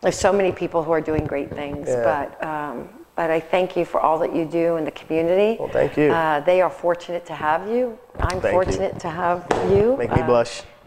there's 0.00 0.18
so 0.18 0.32
many 0.32 0.52
people 0.52 0.82
who 0.82 0.92
are 0.92 1.00
doing 1.00 1.26
great 1.26 1.50
things, 1.50 1.88
Yeah. 1.88 2.26
but, 2.40 2.46
um, 2.46 2.88
but 3.16 3.30
I 3.30 3.38
thank 3.40 3.76
you 3.76 3.84
for 3.84 4.00
all 4.00 4.18
that 4.20 4.34
you 4.34 4.44
do 4.46 4.76
in 4.76 4.84
the 4.84 4.90
community. 4.92 5.58
Well, 5.60 5.68
thank 5.68 5.96
you. 5.96 6.10
Uh, 6.10 6.40
they 6.40 6.62
are 6.62 6.70
fortunate 6.70 7.26
to 7.26 7.34
have 7.34 7.68
you. 7.68 7.98
I'm 8.18 8.28
Thank 8.40 8.44
you. 8.44 8.50
fortunate 8.50 8.98
to 9.00 9.08
have 9.10 9.46
you. 9.68 9.96
Make 9.98 10.10
me 10.12 10.22
Uh, 10.22 10.26
blush. 10.26 10.62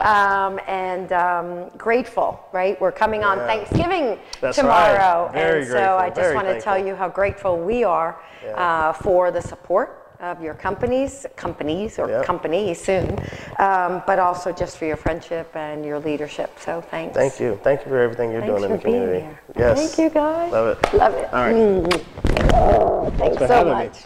um, 0.00 0.58
and 0.66 1.12
um, 1.12 1.68
grateful, 1.76 2.40
right? 2.52 2.80
We're 2.80 2.92
coming 2.92 3.22
on 3.24 3.38
Yeah. 3.38 3.46
Thanksgiving 3.46 4.18
That's 4.40 4.56
tomorrow. 4.56 5.26
right. 5.26 5.36
And 5.36 5.66
so 5.66 5.96
I 5.98 6.08
just 6.08 6.20
Very 6.20 6.34
want 6.34 6.46
to 6.48 6.60
tell 6.60 6.78
you 6.78 6.94
how 6.96 7.08
grateful 7.08 7.58
we 7.58 7.84
are 7.84 8.16
Yeah. 8.42 8.52
uh, 8.56 8.92
for 8.94 9.30
the 9.30 9.42
support 9.42 10.05
of 10.20 10.42
your 10.42 10.54
companies, 10.54 11.26
companies 11.36 11.98
or 11.98 12.08
Yep. 12.08 12.24
company 12.24 12.74
soon, 12.74 13.18
um, 13.58 14.02
but 14.06 14.18
also 14.18 14.52
just 14.52 14.78
for 14.78 14.84
your 14.86 14.96
friendship 14.96 15.54
and 15.54 15.84
your 15.84 15.98
leadership. 15.98 16.58
So 16.58 16.80
thanks. 16.80 17.16
Thank 17.16 17.38
you. 17.40 17.58
Thank 17.62 17.80
you 17.84 17.88
for 17.90 17.98
everything 18.00 18.30
you're 18.32 18.40
Thanks 18.40 18.60
doing 18.60 18.70
in 18.70 18.76
the 18.76 18.82
being 18.82 18.94
community. 18.94 19.20
here. 19.20 19.40
Yes. 19.56 19.94
Thank 19.94 19.98
you, 19.98 20.10
guys. 20.14 20.52
Love 20.52 20.78
it. 20.78 20.94
Love 20.94 21.14
it. 21.14 21.34
All 21.34 21.44
right. 21.44 21.54
Mm. 21.54 23.18
Thanks 23.18 23.36
for 23.38 23.46
so 23.46 23.64
much. 23.64 23.96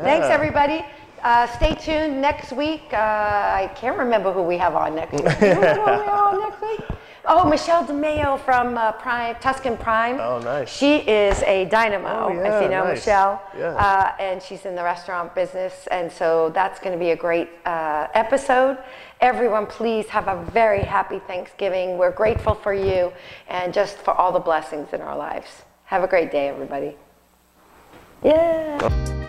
Thanks, 0.00 0.26
everybody. 0.28 0.84
Uh, 1.22 1.46
stay 1.48 1.74
tuned 1.74 2.20
next 2.22 2.52
week. 2.52 2.82
Uh, 2.92 2.96
I 2.96 3.70
can't 3.74 3.98
remember 3.98 4.32
who 4.32 4.42
we 4.42 4.56
have 4.56 4.74
on 4.76 4.94
next 4.94 5.12
week. 5.12 5.24
Do 5.40 5.46
remember 5.46 5.74
who 5.74 6.00
we 6.00 6.06
have 6.06 6.34
on 6.34 6.40
next 6.40 6.62
week? 6.62 6.97
Oh, 7.30 7.46
Michelle 7.46 7.84
DeMeo 7.84 8.40
from 8.40 8.78
uh, 8.78 8.92
Prime, 8.92 9.36
Tuscan 9.38 9.76
Prime. 9.76 10.18
Oh, 10.18 10.38
nice. 10.38 10.70
She 10.74 10.96
is 10.96 11.42
a 11.42 11.66
dynamo, 11.66 12.08
Oh, 12.08 12.28
if 12.30 12.36
yeah, 12.46 12.62
you 12.62 12.68
know 12.70 12.84
nice. 12.84 12.96
Michelle. 12.96 13.42
Yeah. 13.56 13.74
Uh, 13.74 14.14
and 14.18 14.42
she's 14.42 14.64
in 14.64 14.74
the 14.74 14.82
restaurant 14.82 15.34
business, 15.34 15.86
and 15.90 16.10
so 16.10 16.50
that's 16.54 16.80
going 16.80 16.94
to 16.94 16.98
be 16.98 17.10
a 17.10 17.16
great 17.16 17.50
uh, 17.66 18.06
episode. 18.14 18.78
Everyone, 19.20 19.66
please 19.66 20.06
have 20.08 20.26
a 20.26 20.42
very 20.52 20.82
happy 20.82 21.18
Thanksgiving. 21.18 21.98
We're 21.98 22.12
grateful 22.12 22.54
for 22.54 22.72
you 22.72 23.12
and 23.48 23.74
just 23.74 23.98
for 23.98 24.14
all 24.14 24.32
the 24.32 24.38
blessings 24.40 24.94
in 24.94 25.02
our 25.02 25.16
lives. 25.16 25.64
Have 25.84 26.02
a 26.02 26.08
great 26.08 26.30
day, 26.32 26.48
everybody. 26.48 26.96
Yeah. 28.24 29.28